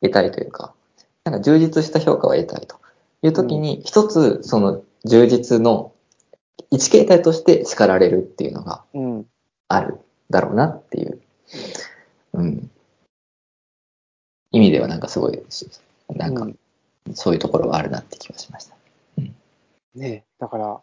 [0.00, 0.72] 得たいというか、
[1.24, 2.76] なんか充実した評価を得たいと
[3.22, 5.92] いうときに、一つその充実の
[6.70, 9.26] 一形態として叱られるっていうのがうん。
[9.68, 9.98] ある
[10.30, 11.20] だろうなっていう、
[12.32, 12.70] うん、
[14.50, 15.38] 意味ではなんかすごい、
[16.16, 16.58] なんかうん
[17.14, 18.77] そういうところはあるなって気がしました。
[19.98, 20.80] ねだから、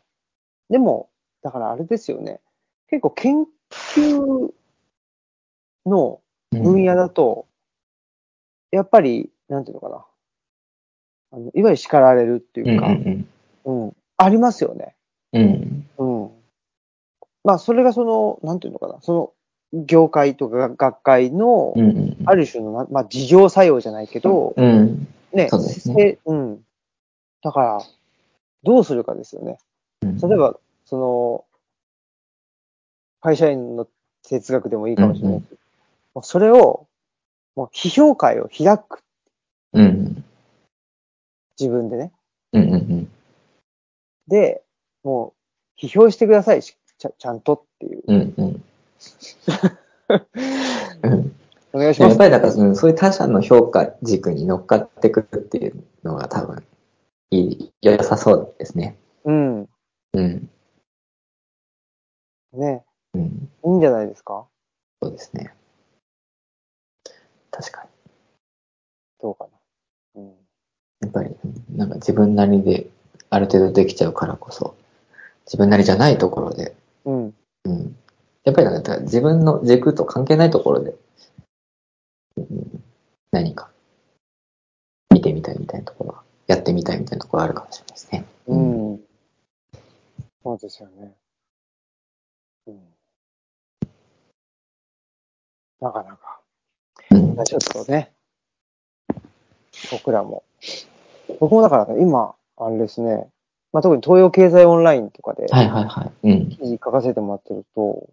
[0.70, 1.09] でも、
[1.41, 2.41] だからあれですよね。
[2.89, 3.45] 結構研
[3.95, 4.51] 究
[5.86, 7.47] の分野だと、
[8.72, 10.05] やっぱり、なんていうのかな。
[11.32, 13.28] あのいわゆる叱られるっていうか、うん
[13.66, 14.95] うんうん、ありますよね。
[15.34, 15.88] うん。
[15.97, 16.24] うん。
[16.24, 16.32] うん。
[17.43, 18.99] まあ、それがその、なんていうのかな。
[19.01, 19.36] そ
[19.74, 21.74] の、業界とか学会の。
[22.26, 25.07] ある種のな、まあ、自浄作用じゃないけど、うん。
[25.34, 26.61] ね、そうですねせうん。
[27.43, 27.82] だから、
[28.66, 29.57] どうするかですよね。
[30.01, 31.45] うん例えば、その、
[33.22, 33.88] 会社員の
[34.28, 35.61] 哲学でもいいかもしれないですけど、
[36.16, 36.88] もうそれを、
[37.55, 39.03] もう批評会を開く、
[39.74, 40.24] うん。
[41.59, 42.11] 自分でね。
[42.53, 43.11] うんうんうん。
[44.28, 44.63] で、
[45.03, 45.34] も
[45.78, 48.03] う、批評してください、しちゃちゃんとっていう。
[48.07, 48.63] うんうん。
[51.03, 51.36] うん
[51.76, 52.09] お願いします。
[52.09, 56.63] やっぱりだからそのそういう他者の評価軸に乗っかってくるっていうのが多分
[57.32, 58.97] いい、良さそうですね。
[59.23, 59.69] うん。
[60.13, 60.49] うん。
[62.53, 62.84] ね。
[63.13, 63.49] うん。
[63.65, 64.47] いいんじゃないですか？
[65.01, 65.55] そうですね。
[67.51, 67.89] 確かに。
[69.21, 69.45] どうか
[70.15, 70.21] な。
[70.21, 70.34] うん。
[71.01, 72.88] やっぱり、うんなんか自分なりで
[73.30, 74.76] ある程度できちゃうからこそ、
[75.45, 77.36] 自分なりじゃないところで、うん。
[77.65, 77.97] うん。
[78.45, 80.95] やっぱりなんか自分の軸と関係ないところで、
[82.38, 82.84] うん、
[83.32, 83.71] 何か
[85.13, 88.26] 見てみたいみたいなところは、やってみたいみたいなところあるかもしれないですね。
[88.48, 88.58] う。
[88.58, 89.00] ん。
[90.43, 91.14] そうですよね。
[92.68, 92.80] うん。
[95.82, 96.39] なかなか。
[97.12, 97.43] うん。
[97.43, 98.12] ちょっとね、
[99.91, 100.43] 僕らも。
[101.39, 103.28] 僕もだからね、今、あれですね、
[103.74, 106.32] まあ、特に東洋経済オンラインとかではいはいはい。
[106.32, 106.50] うん。
[106.50, 108.08] 記事書かせてもらってると、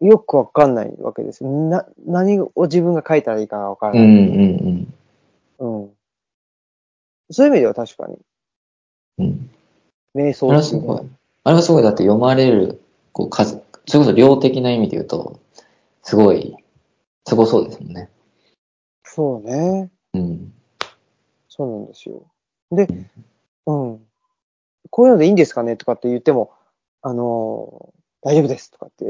[0.00, 1.44] よくわかんないわけです。
[1.44, 4.26] な、何を自分が書いたらいいかがわからうんない。
[5.60, 5.95] うんうん。
[7.30, 8.18] そういう意味では確かに、
[9.18, 9.26] うん。
[9.26, 9.50] うん。
[10.14, 11.10] 瞑あれ想っていうのはすごい。
[11.44, 12.80] あれはすごい、だって読まれる、
[13.12, 15.40] こう、数、それこそ量的な意味で言うと、
[16.02, 16.56] すごい、
[17.26, 18.10] すごそうですもんね。
[19.04, 19.90] そうね。
[20.14, 20.52] うん。
[21.48, 22.24] そうなんですよ。
[22.72, 22.88] で、
[23.66, 24.00] うん。
[24.90, 26.52] こういうのでいいんですかねとかって言っても、
[27.02, 27.96] あのー
[28.26, 29.04] 大丈夫ですとかって、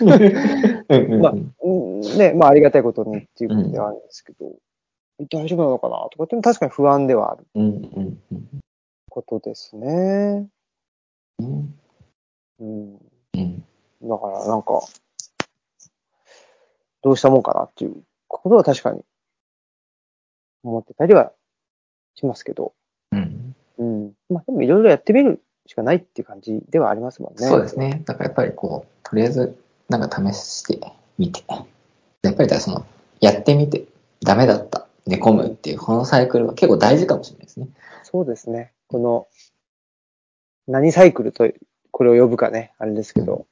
[0.00, 4.52] うん まあうんね、まあありがたいことにっていうことではあるんですけど、
[5.18, 8.60] 大丈夫なのかなとかっても確かに不安ではあるうんうんうん
[9.10, 10.48] ことですね。
[11.38, 11.74] うん
[12.60, 12.98] うん。
[13.34, 13.64] うん
[14.00, 14.80] だからなんか、
[17.02, 19.02] どうしたもんかなっていうことは確かに
[20.62, 21.32] 思ってたりは
[22.14, 22.74] しますけど、
[23.12, 24.12] うんうん。
[24.28, 27.46] まあでもいろいろやってみるしかないっていう感じではありますもんね。
[27.46, 28.02] そうですね。
[28.04, 29.58] だからやっぱりこう、とりあえず、
[29.88, 31.42] なんか試してみて。
[32.22, 32.86] やっぱりだその、
[33.20, 33.84] やってみて、
[34.20, 34.77] ダメだった、
[35.08, 37.68] 寝込むっていう、このサイクルは結構大事かもしれないですね。
[38.04, 38.72] そうですね。
[38.88, 39.26] この、
[40.66, 41.48] 何サイクルと
[41.90, 43.46] これを呼ぶかね、あれですけど。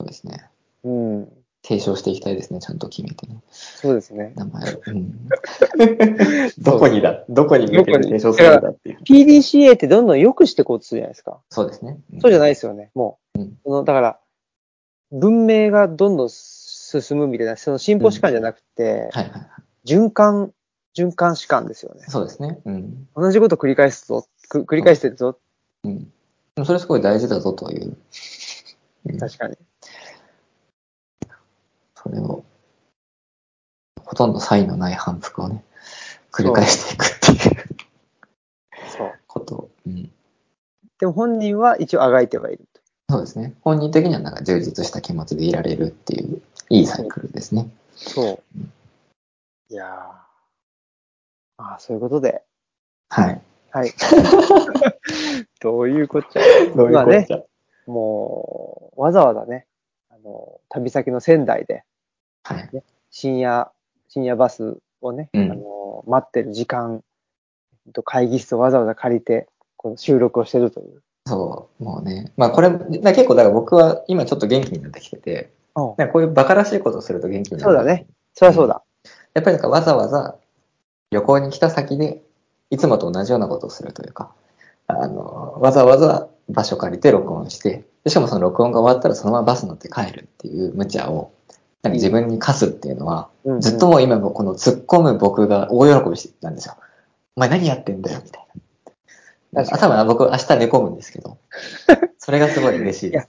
[0.00, 0.48] そうですね。
[0.84, 1.32] うん。
[1.62, 3.40] 提唱していきたいですね、ちゃんと決めてね。
[3.50, 4.32] そうですね。
[4.34, 4.82] 名前を。
[4.86, 5.28] うん、
[6.58, 7.24] どこにだ？
[7.28, 8.98] どこに向けて提唱するんだっていう。
[9.02, 11.38] PDCA ってどんどん良くしていこうとするじゃないですか。
[11.50, 11.98] そうですね。
[12.20, 12.50] そうじゃない。
[12.50, 12.90] ですよね。
[12.94, 14.18] もう、うんそのだから、
[15.12, 19.48] 文明がどんどん進むみたいな、その進歩史観じゃなくて、はいはいはい。
[19.84, 20.52] 循環、
[21.00, 22.04] 循環史観ですよね。
[22.08, 22.60] そうですね。
[22.64, 23.08] うん。
[23.16, 25.38] 同じこと繰り返すぞ、く繰り返してるぞ。
[25.84, 26.04] うん。
[26.04, 26.10] で
[26.58, 27.96] もそれすごい大事だぞという。
[29.06, 29.56] うん確かに。
[31.94, 32.44] それを、
[34.04, 35.64] ほとんど差異のない反復をね、
[36.32, 37.64] 繰り返していくっていう
[38.96, 39.12] そう。
[39.26, 39.70] ことを。
[39.86, 40.10] うん。
[40.98, 42.80] でも本人は一応あがいてはいると。
[43.10, 43.54] そうですね。
[43.62, 47.70] 本人的にはなんか充実した気持ちでいられるっていう、いいサイクルですね。
[47.96, 48.58] そう。
[49.70, 50.29] いやー。
[51.60, 52.42] ああ、そういうことで。
[53.10, 53.42] はい。
[53.70, 53.90] はい。
[55.60, 56.40] どういうこっちゃ。
[56.74, 57.42] どういうこっちゃ
[57.86, 59.66] もう、わざわざね、
[60.10, 61.84] あの、旅先の仙台で、
[62.44, 62.82] はい。
[63.10, 63.70] 深夜、
[64.08, 67.02] 深夜バスをね、うんあの、待ってる時間
[67.92, 71.02] と会議室をわざわざ借りて、この収録をしてるという。
[71.26, 72.32] そう、もうね。
[72.36, 77.62] まあこれ、だ結構だから僕は今ちょっと元気になってきてて、こういうバカらしいことをすると元気になる。
[77.64, 78.06] そうだね。
[78.34, 78.82] そりゃそうだ。
[79.34, 80.39] やっぱりなんかわざわざ
[81.10, 82.22] 旅行に来た先で、
[82.70, 84.32] いつもと同じようなことをするというか、
[84.86, 91.32] あの、わざわざ場所借りて録音して、でしかもその録音が終わったらそのままバス乗って帰るっていう無茶を、
[91.82, 96.76] なんか自分に課すっていうのは、ずっともう今もこの突っ込む僕が大喜びしてたんですよ。
[97.36, 98.46] お前何やってんだよ、みたい
[99.52, 99.64] な。
[99.64, 101.38] 確かに多分僕明日寝込むんですけど、
[102.18, 103.28] それがすごい嬉しいです。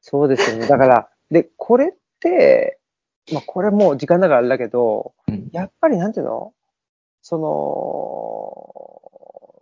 [0.00, 0.66] そうですよね。
[0.66, 2.78] だから、で、これって、
[3.32, 6.54] まあ、これもう時間だからあれだけど、うんやっぱりなんていうの？
[7.22, 7.38] そ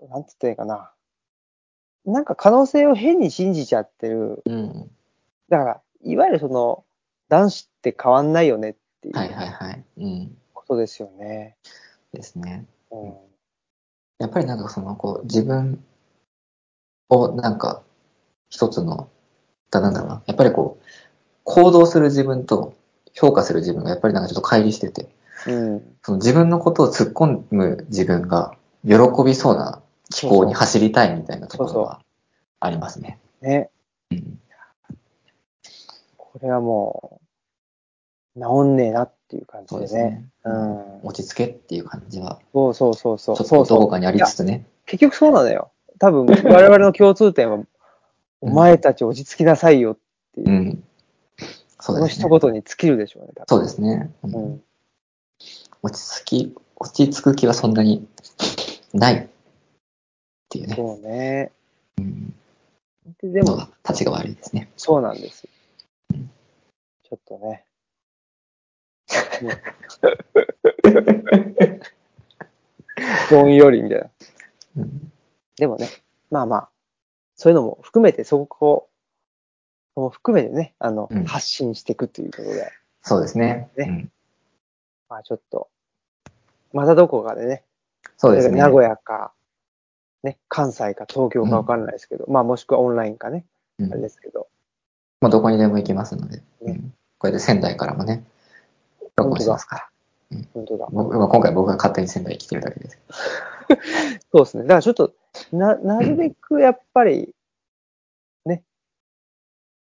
[0.01, 0.93] の、なんて言ったらいいかな。
[2.07, 4.43] なんか可能性を変に信じちゃってる。
[4.47, 4.91] うん。
[5.51, 6.85] だから、いわゆるその、
[7.29, 9.85] 男子って変わんないよねっていはいうはいはい。
[9.99, 10.37] うん。
[10.53, 11.57] ことですよね。
[12.13, 12.67] ですね。
[12.91, 13.15] うん。
[14.19, 15.85] やっぱりなんかその、こう、自分
[17.11, 17.83] をなんか、
[18.49, 19.11] 一つの、
[19.71, 20.23] だなんだろうな。
[20.27, 20.85] やっぱりこう、
[21.45, 22.75] 行動する自分と
[23.13, 25.11] 評価する自分がやっぱりなんかちょっと乖離してて、
[25.47, 25.97] うん。
[26.03, 32.01] その自分のことを突っ込む自分が喜びそうな気候に走りたいみたいなところが
[32.61, 33.19] ありますね。
[33.41, 33.71] ね。
[34.11, 34.41] うん
[36.33, 37.21] これはも
[38.37, 39.87] う、治んねえなっていう感じでね。
[39.89, 40.25] そうですね。
[40.45, 41.01] うん。
[41.03, 43.37] 落ち着けっていう感じは、そうそうそうそう。
[43.37, 44.65] ちょっそうそうとどこかにありつつね。
[44.87, 45.73] 結局そうなのよ。
[45.99, 47.59] 多分、我々の共通点は、
[48.41, 49.99] お前たち落ち着きなさいよっ
[50.35, 50.85] ていうう、ん。
[51.81, 52.27] そそうのですね。
[52.29, 53.33] 一言に尽きるでしょうね。
[53.35, 54.11] 多そう分ですね。
[54.23, 54.63] うんうん。
[55.83, 58.07] 落ち着き、落ち着く気はそんなに
[58.93, 59.29] ないっ
[60.49, 60.75] ていうね。
[60.75, 61.53] そうね。
[61.99, 62.35] うん。
[63.23, 64.71] ででも、のが立ちが悪いですね。
[64.77, 65.49] そうなんです。
[66.13, 67.65] ちょっとね。
[73.31, 74.11] どんよりみたいな。
[74.77, 75.13] うん。
[75.57, 75.89] でもね、
[76.31, 76.69] まあまあ、
[77.37, 78.91] そういうのも含めて、そこ
[79.97, 82.71] も含めてね、あの、うん発信していくということで、
[83.03, 83.71] そうですね。
[83.77, 84.13] ねうん
[85.09, 85.70] まあちょっと、
[86.73, 87.65] またどこかでね、
[88.17, 88.59] そうですね。
[88.59, 89.33] 名古屋か、
[90.23, 93.45] ね、関西か東京かわかんないですけど、まあもしくはオンラインかね、
[93.79, 94.49] うんあれですけど、
[95.21, 98.25] まあ、どこにでも行きますので、ねうんこれで仙台からもね、
[99.15, 99.91] 録音しますから。
[100.55, 100.87] 本当だ。
[100.91, 103.03] 僕まあ、今回僕が勝手に仙台に来てるだけですけ
[104.33, 104.63] そうですね。
[104.63, 105.13] だからちょっと、
[105.53, 107.35] な、なるべくやっぱり、
[108.47, 108.63] ね、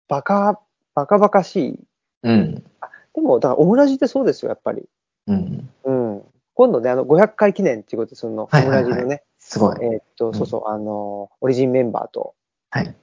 [0.07, 0.61] バカ、
[0.93, 1.77] バカバカしい。
[2.23, 2.29] ど。
[2.29, 2.63] うん。
[3.13, 4.87] でも、だからオムラジってそうですよ、やっぱり。
[5.27, 5.69] うん。
[5.83, 6.04] うん。
[6.55, 9.77] 今度ね、あの、500回記念っていうことで、その、オムはいはいはいラジのね、すごい。
[9.81, 12.33] えーっと、そうそう、あの、オリジンメンバーと
[12.71, 12.95] はい。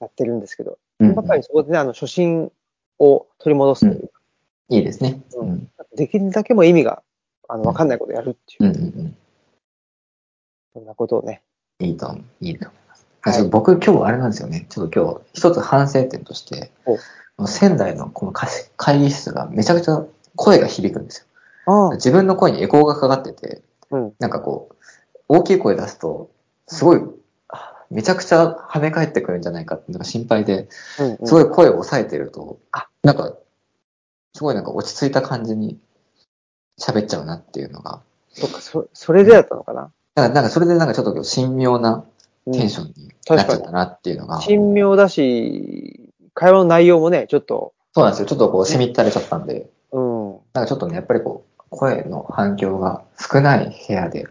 [0.00, 2.50] やってるんですけど、うんやっぱりそこでね、あの、初心
[2.98, 4.20] を取り戻すというか、
[4.68, 5.20] いいですね。
[5.34, 5.70] ううんん。
[5.96, 7.02] できるだけもう意味が、
[7.48, 9.16] あの、わかんないことやるっていう、うんうんうん。
[10.72, 11.42] そんなことをね、
[11.80, 12.16] いいと。
[12.40, 13.06] いいと思います。
[13.22, 14.66] はい僕今日あれなんですよね。
[14.70, 16.70] ちょっと今日一つ反省点として
[17.36, 20.04] お、仙台のこの会会議室がめちゃくちゃ
[20.36, 21.29] 声が響くんですあよ。
[21.92, 24.12] 自分の声にエコーがかかってて、あ、うん。
[24.18, 24.76] なんかこう、
[25.28, 26.30] 大きい声出すと、
[26.66, 27.00] すごい、
[27.48, 30.68] あめちゃくちゃ跳ね返ってくるんじゃないかっていうのが心配で、
[30.98, 31.26] うん、うん。
[31.26, 33.34] すごい声を抑えてると、あなんか、
[34.34, 35.78] すごいなんか落ち着いた感じに
[36.80, 38.00] 喋っちゃうなっていうのが、
[38.32, 39.90] そっか、そ、それでだったのかな？
[40.14, 42.04] なんかなんかそれでなんかちょっと神妙な
[42.46, 48.26] うんテンションになっちゃったなっていうのが、神妙だし、会話の内容もね、ちょっと、そうなんですよ。
[48.26, 50.30] ちょっとこう、しみったれちゃったんで、うん。
[50.54, 54.26] なんかちょっとね、やっぱりこう、声の反響が少ない部屋で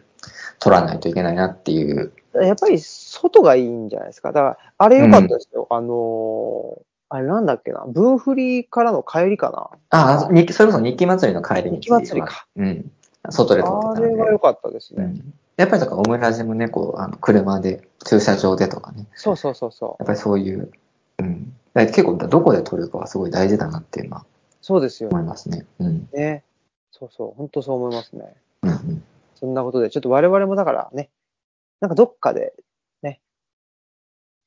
[0.60, 2.14] 撮らないといけないなっていう。
[2.36, 4.32] やっぱり外がいいんじゃないですか。
[4.32, 5.68] だから、あれ良かったですよ。
[5.70, 6.82] あのー
[7.12, 7.86] あれなんだっけな。
[7.88, 9.70] 分振りからの帰りかな。
[9.90, 12.46] ああ、それこそ日記祭りの帰り道日記祭りか。
[12.56, 12.92] うん。
[13.32, 14.16] 外で撮あってたので。
[14.16, 15.06] れは良かったですね。
[15.06, 15.34] うん。
[15.58, 19.08] やっぱりだからオムラジもね、こう、あの、車で、駐車場でとかね。
[19.16, 19.90] そうそうそうそう。
[19.98, 20.72] やっぱりそういう、
[21.18, 21.52] うん。
[21.74, 24.26] 結構どこで撮るかはすごい大事だなっていうのは
[24.62, 25.66] そうですよ思いますね。
[25.80, 26.08] うん。
[26.14, 26.44] ね。
[26.92, 27.34] そうそう。
[27.38, 28.36] 本当そう思いますね。
[29.36, 31.10] そんなことで、ちょっと我々もだからね、
[31.80, 32.54] なんかどっかで、
[33.02, 33.22] ね、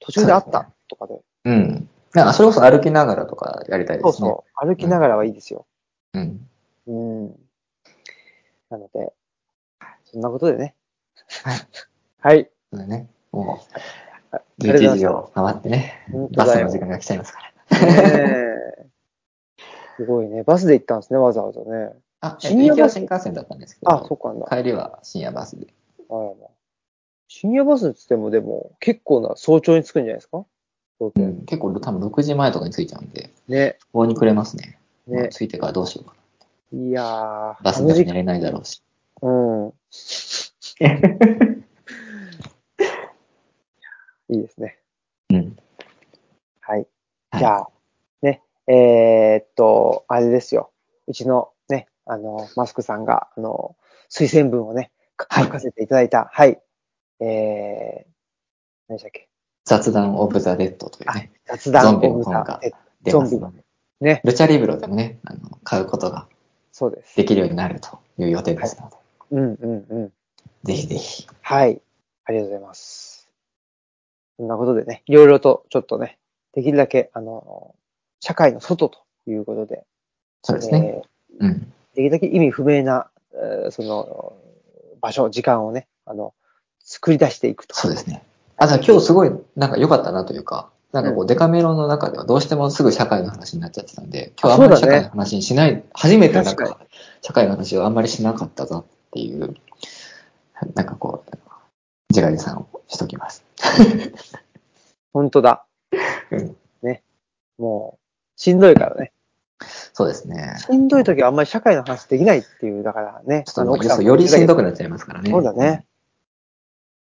[0.00, 1.88] 途中で会ったとかで、うん。
[2.12, 4.12] なんかそれこそ歩きながらとかやりたいですね。
[4.12, 5.66] そうそう、歩きながらはいいですよ。
[6.12, 6.48] うん。
[6.86, 7.28] うん。
[8.68, 9.12] なので、
[10.04, 10.74] そんなことでね。
[11.44, 11.58] はい。
[12.20, 12.50] はい。
[12.70, 13.08] そうだね。
[13.30, 13.76] もう、
[14.30, 17.40] あありがとうござ11時を回ってね、バスの時間が来ちゃいますか
[17.70, 17.78] ら。
[17.78, 17.86] す。
[17.86, 17.92] ね
[18.78, 18.86] え
[19.96, 20.42] すごいね。
[20.42, 21.92] バスで行ったんですね、わざわざね。
[22.22, 24.46] あ、深夜バス新幹線だったんですけど、あ、そっかな。
[24.46, 26.06] 帰りは深夜バスえっと行きは新幹線だったんですけど、あ、そっかなんだ。
[26.06, 26.06] 帰りは深夜バスで。
[26.08, 26.34] あらま
[27.28, 30.44] 深夜バスって言っても、でも、結構な早朝に着くんじゃないですか？
[31.00, 33.78] うん、結構多分6時前とかに着いちゃうんで、ね。
[33.92, 34.78] 棒にくれますね。
[35.08, 35.28] まあね。
[35.30, 36.14] 着いてからどうしようか
[36.72, 37.58] いやー、な。
[37.62, 38.82] バスで寝れないだろうし。
[39.20, 39.68] うん。
[44.28, 44.78] いいですね。
[45.30, 45.56] うん。
[46.60, 46.86] はい。
[47.30, 47.68] はいじゃあ、
[48.22, 50.70] ね、えーっと、あれですよ。
[51.08, 51.51] うちのね、
[52.06, 53.76] あの、マスクさんが、あの、
[54.10, 56.60] 推薦文をね、書かせていただいた、はい。
[57.20, 58.10] えー、
[58.88, 59.28] 何でしたっけ？
[59.64, 62.72] 雑談オブザ・デッドというね、雑談ゾンビオブザの本がえ
[63.02, 63.64] 出ますので、
[64.00, 66.26] ね、ルチャリブロでもね、あの買うことが
[66.72, 67.16] そうです。
[67.16, 68.96] できるようになるという予定ですので、
[69.30, 70.12] うんうんうん。
[70.64, 71.28] ぜひぜひ。
[71.42, 71.80] はい。
[72.24, 73.30] ありがとうございます。
[74.36, 76.18] そんなことでね、いろいろとちょっとね、
[76.54, 77.76] できるだけ、あの、
[78.18, 78.98] 社会の外と
[79.28, 79.84] いうことで、
[80.42, 81.02] そうですね。
[81.40, 81.72] えーうん。
[81.94, 84.36] できるだけ意味不明な、えーその、
[85.00, 86.34] 場所、時間をね、あの、
[86.80, 87.74] 作り出していくと。
[87.74, 88.22] そうですね。
[88.56, 96.78] あ、じゃあ今日すごい、なんか良かったなというか、なんかこうう、デカメロの中ではどうしてもすぐ社会の話になっちゃってたんで、あ今日あんまり社会の話にしない、初めてなん確か、
[97.22, 99.54] 社会の話をあんまりしなかったぞっていう、
[100.74, 101.36] なんかこう、
[102.10, 103.44] ジガリさんをしときます。
[105.12, 105.66] 本当だ。
[106.30, 107.02] うんね。
[107.58, 109.11] もう、しんどいからね。
[109.92, 110.56] そうですね。
[110.58, 113.44] しんどい時はあんまり社会の話できないっていう、だからね。
[113.46, 115.30] ちょっとよりしんどくなっちゃいますからね。
[115.30, 115.86] そうだね。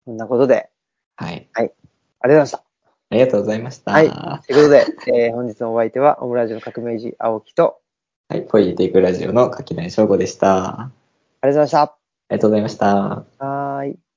[0.05, 0.71] そんなことで、
[1.17, 1.49] はい。
[1.55, 1.79] ありがとう
[2.23, 2.59] ございました。
[2.59, 3.93] ありがとうございました。
[3.93, 4.87] はいはということで、
[5.27, 7.81] えー本日のお相手は、オムラジオの革命児、青木と、
[8.33, 8.43] い。
[8.43, 10.57] ポイジテイクラジオの柿内翔吾でした。
[10.57, 10.91] あ
[11.43, 13.25] ありがとうございまりがとうございました。
[13.33, 13.45] した。
[13.45, 14.10] はーい。